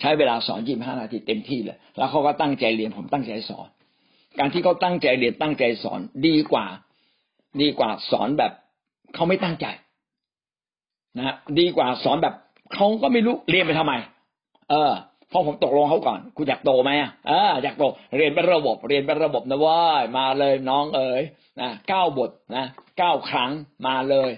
[0.00, 3.68] ใช้เวลาสอนยี่บห้านาทีเต็มที่เลย แล้วเขาก็ตั้งใจเรียนผมตั้งใจสอน
[4.38, 6.66] การที่เขาตั้งใจเรียนตั้งใจสอนดีกว่า
[7.60, 8.52] ดีกว่าสอนแบบ
[9.14, 9.66] เขาไม่ตั้งใจ
[11.18, 12.34] นะดีกว่าสอนแบบ
[12.74, 13.94] เขาก็ไม่รู้เรียนไปทำไม
[14.70, 14.92] เออ
[15.32, 17.10] พอผมตกลงเขาก่อน คุณอยากโตไหมอะ
[17.62, 17.84] อยากโต
[18.16, 19.82] เรียนเป็นระบบ เรียนเป็นระบบนะว่า
[20.18, 21.22] มาเลยน้องเอ๋ย
[21.60, 22.64] นะเก้าบทนะ
[22.98, 23.50] เก้าครั้ง
[23.86, 24.30] มาเลย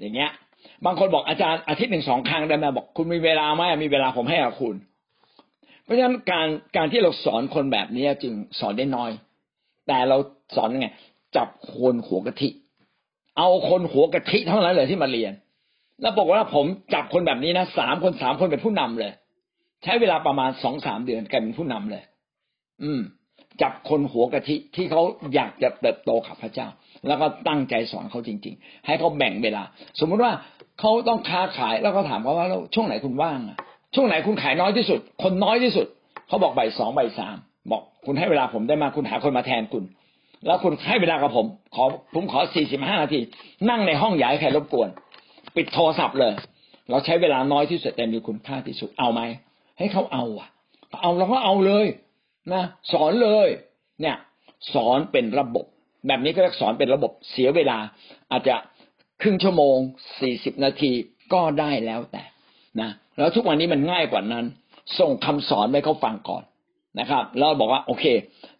[0.00, 0.30] อย่างเงี้ย
[0.84, 4.74] บางคนบอกอาจารย์อาทิตย์หนึ่งสองครั้งได้ไหมบอกคุณมีเวลาไหมมีเวลาผมให้กับคุณ
[5.84, 9.10] เพราะฉะนั้นการการที่เราสอนคนแบบนี้จึงสอนได้น้อย
[9.86, 10.16] แต่เรา
[10.56, 10.88] สอนยังไง
[11.36, 12.48] จับคนหัวกะทิ
[13.38, 15.32] เอาคนหัวกะทิเท่านั้นเลยที่มาเรียน
[16.00, 19.12] แล้วบอกว่าผมจับคนแบบนี้นะสามคนสามคนเป็นผู้นำเลย
[19.84, 22.02] ใช้เวลาประมาณสองสามเดือนกลายเป็นผู้นำเลย
[22.82, 23.00] อืม
[23.62, 25.02] จับคนหัวกะทิที่เขา
[25.34, 26.68] อยากจะเติบโตกับพระเจ้า
[27.06, 29.62] แล้วก็ตั้งใจสอนเขาจริง ๆ ให้เขาแบ่งเวลา
[30.00, 30.32] สมมุติว่า
[30.80, 33.58] เขาต้องค้าขายแล้วก็ถามเขาว่าแล้วช่วงไหนคุณว่างอะ
[33.94, 35.86] ช่วงไหนคุณขายน้อยที่สุด คนน้อยที่สุด
[36.28, 37.36] เขาบอกใบสองใบสาม
[37.70, 39.84] บอกคุณให้เวลาผมได้มาคุณหาคนมาแทนคุณ
[40.46, 43.20] แล้วคุณให้เวลากับผม ขอผมขอสี่สิบห้านาที
[43.70, 44.88] นั่งในห้องใหญ่ใครรบกวน
[45.56, 46.34] ปิดโทรศัพท์เลย
[46.90, 49.20] เราใช้เวลาน้อยที่สุดแต่มีคุณค่าที่สุดเอาไหม
[49.78, 50.48] ให้เขาเอาอะ
[51.02, 51.86] เอาเราก็เอาเลย
[52.52, 53.48] นะสอนเลย
[54.00, 54.16] เนี่ย
[54.74, 55.64] สอนเป็นระบบ
[56.06, 57.78] แบบนี้ก็เรียกสอนเป็นระบบเสียเวลา
[58.30, 58.56] อาจจะ
[59.22, 59.76] ครึ่งชั่วโมง
[60.20, 60.92] สี่สิบนาที
[61.32, 62.24] ก็ได้แล้วแต่
[62.80, 64.44] นะแล้วทุกวันนี้มันง่ายกว่านั้น
[64.98, 66.42] ส่งคำสอนไปเขาฟังก่อน
[67.00, 68.04] นะครับ แล้วบอกว่า โอเค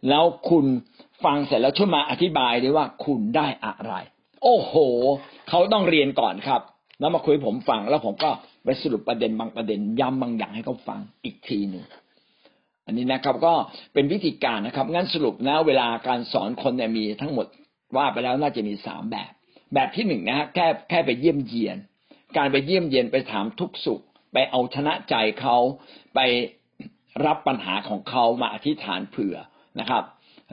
[0.09, 0.65] แล้วคุณ
[1.25, 3.95] ฟังเสร็จแล้วช่วยมาอธิบายด้วยว่าคุณได้อะไร
[4.43, 4.75] โอ้โห
[5.49, 6.61] เขาต้องเรียนก่อนครับ
[7.01, 8.31] แล้วมาคุยผมฟัง แล้วผมก็
[8.65, 11.85] ไปสรุปประเด็นบางประเด็นย้ำบางอย่างให้เขาฟังอีกทีหนึ่ง
[12.87, 13.55] อันนี้นะครับก็
[13.95, 17.47] เป็นวิธีการนะครับ งั้นสรุปนะเวลาการสอนคนเนี่ยมีทั้งหมด
[17.97, 19.33] ว่าไปแล้วน่าจะมีสามแบบ
[19.75, 21.77] แบบที่หนึ่งนะฮะแค่แค่ไปเยี่ยมเยียน
[22.37, 24.01] การไปเยี่ยมเยียนไปถามทุกสุข
[24.33, 25.57] ไปเอาชนะใจเขา
[26.15, 26.21] ไป
[27.27, 29.37] รับปัญหาของเขามาอธิษฐานเผื่อ
[29.81, 30.03] นะครับ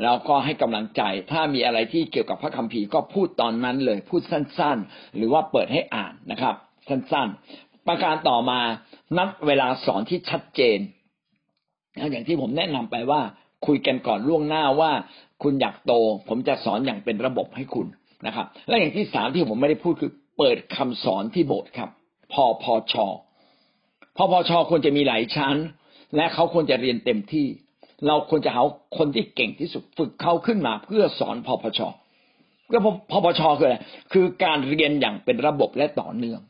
[0.01, 6.55] แล้วก็ให้กำลังใจ ถ้ามีอะไรที่เกี่ยวกับพระคัมภีร์ก็พูดตอนนั้นเลย พูดสั้นๆ หรือว่าเปิดให้อ่านนะครับ
[6.89, 8.59] สั้นๆ ประการต่อมา
[9.17, 10.79] นัดเวลาสอนที่ชัดเจน
[12.11, 13.21] อย่างที่ผมแนะนำไปว่า
[13.65, 14.91] คุยกันก่อนล่วงหน้าว่า
[15.43, 15.93] คุณอยากโต
[16.27, 17.87] ผมจะสอนอย่างเป็นระบบให้คุณ
[18.27, 21.89] นะครับ และอย่างที่สามที่ผมไม่ได้พูดคือเปิดคำสอนที่โบสถ์ครับ
[22.33, 23.07] พอพอชอ
[24.17, 25.55] พอพอชอควรจะมีหลายชั้น
[26.15, 27.47] และเขาควรจะเรียนเต็มที่
[28.07, 28.65] เราควรจะเอา
[28.97, 31.87] คนที่เก่งที่สุดฝึกเขาขึ้นมาเพื่อสอนพอพชอ
[32.65, 32.79] เพื่อ
[33.11, 33.77] พพชคืออะไร
[34.13, 36.41] คือการเรียนอย่างเป็นระบบและต่อเนื่อง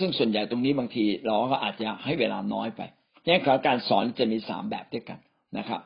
[0.00, 2.80] ซึ่งส่วนใหญ่ตรงนี้บางทีเราก็อาจจะให้เวลาน้อยไป
[3.26, 5.18] นี่คือการสอนจะมีสามแบบด้วยกัน
[5.58, 5.80] นะครับ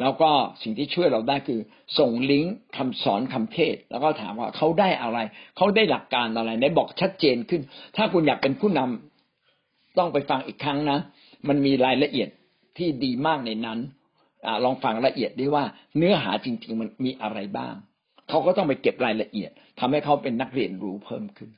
[0.00, 0.30] แล้วก็
[0.62, 1.60] สิ่งที่ช่วยเราได้คือ
[1.98, 5.18] ส่งลิงก์คำสอนคำเทศ แล้วก็ถามว่าเขาได้อะไร
[5.56, 7.62] เขาได้หลักการอะไรได้บอกชัดเจนขึ้น
[7.96, 10.98] ถ้าคุณอยากเป็นผู้นำต้องไปฟังอีกครั้งนะ
[11.48, 12.28] มันมีรายละเอียด
[12.78, 13.78] ที่ดีมากในนั้น
[14.46, 15.64] อลองฟังละเอียดได้ว่า
[15.96, 17.74] เนื้อหาจริง ๆ มันมีอะไรบ้าง
[18.28, 19.50] เขาก็ต้องไปเก็บรายละเอียด
[19.80, 21.50] ทำให้เขาเป็นนักเรียนรู้เพิ่มขึ้น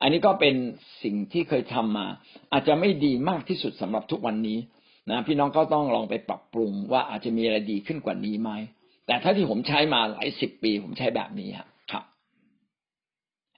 [0.00, 0.54] อันนี้ก็เป็น
[1.02, 2.06] สิ่งที่เคยทำมา
[2.52, 4.58] อาจจะไม่ดีมากที่สุดสำหรับทุกวันนี้
[5.10, 8.50] นะพี่น้องก็ต้องลองไปปรับปรุงว่าอาจจะมีอะไรดีขึ้นกว่านี้ไหม
[9.06, 11.48] แต่ถ้าที่ผมใช้มาหลายสิบปี ผมใช้แบบนี้
[11.92, 12.04] ครับ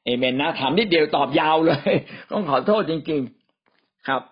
[0.05, 1.93] เอเมนนะถามนิดเดียวตอบยาวเลย
[2.31, 3.21] ต้องขอโทษจริง
[3.65, 4.23] ๆ ครับ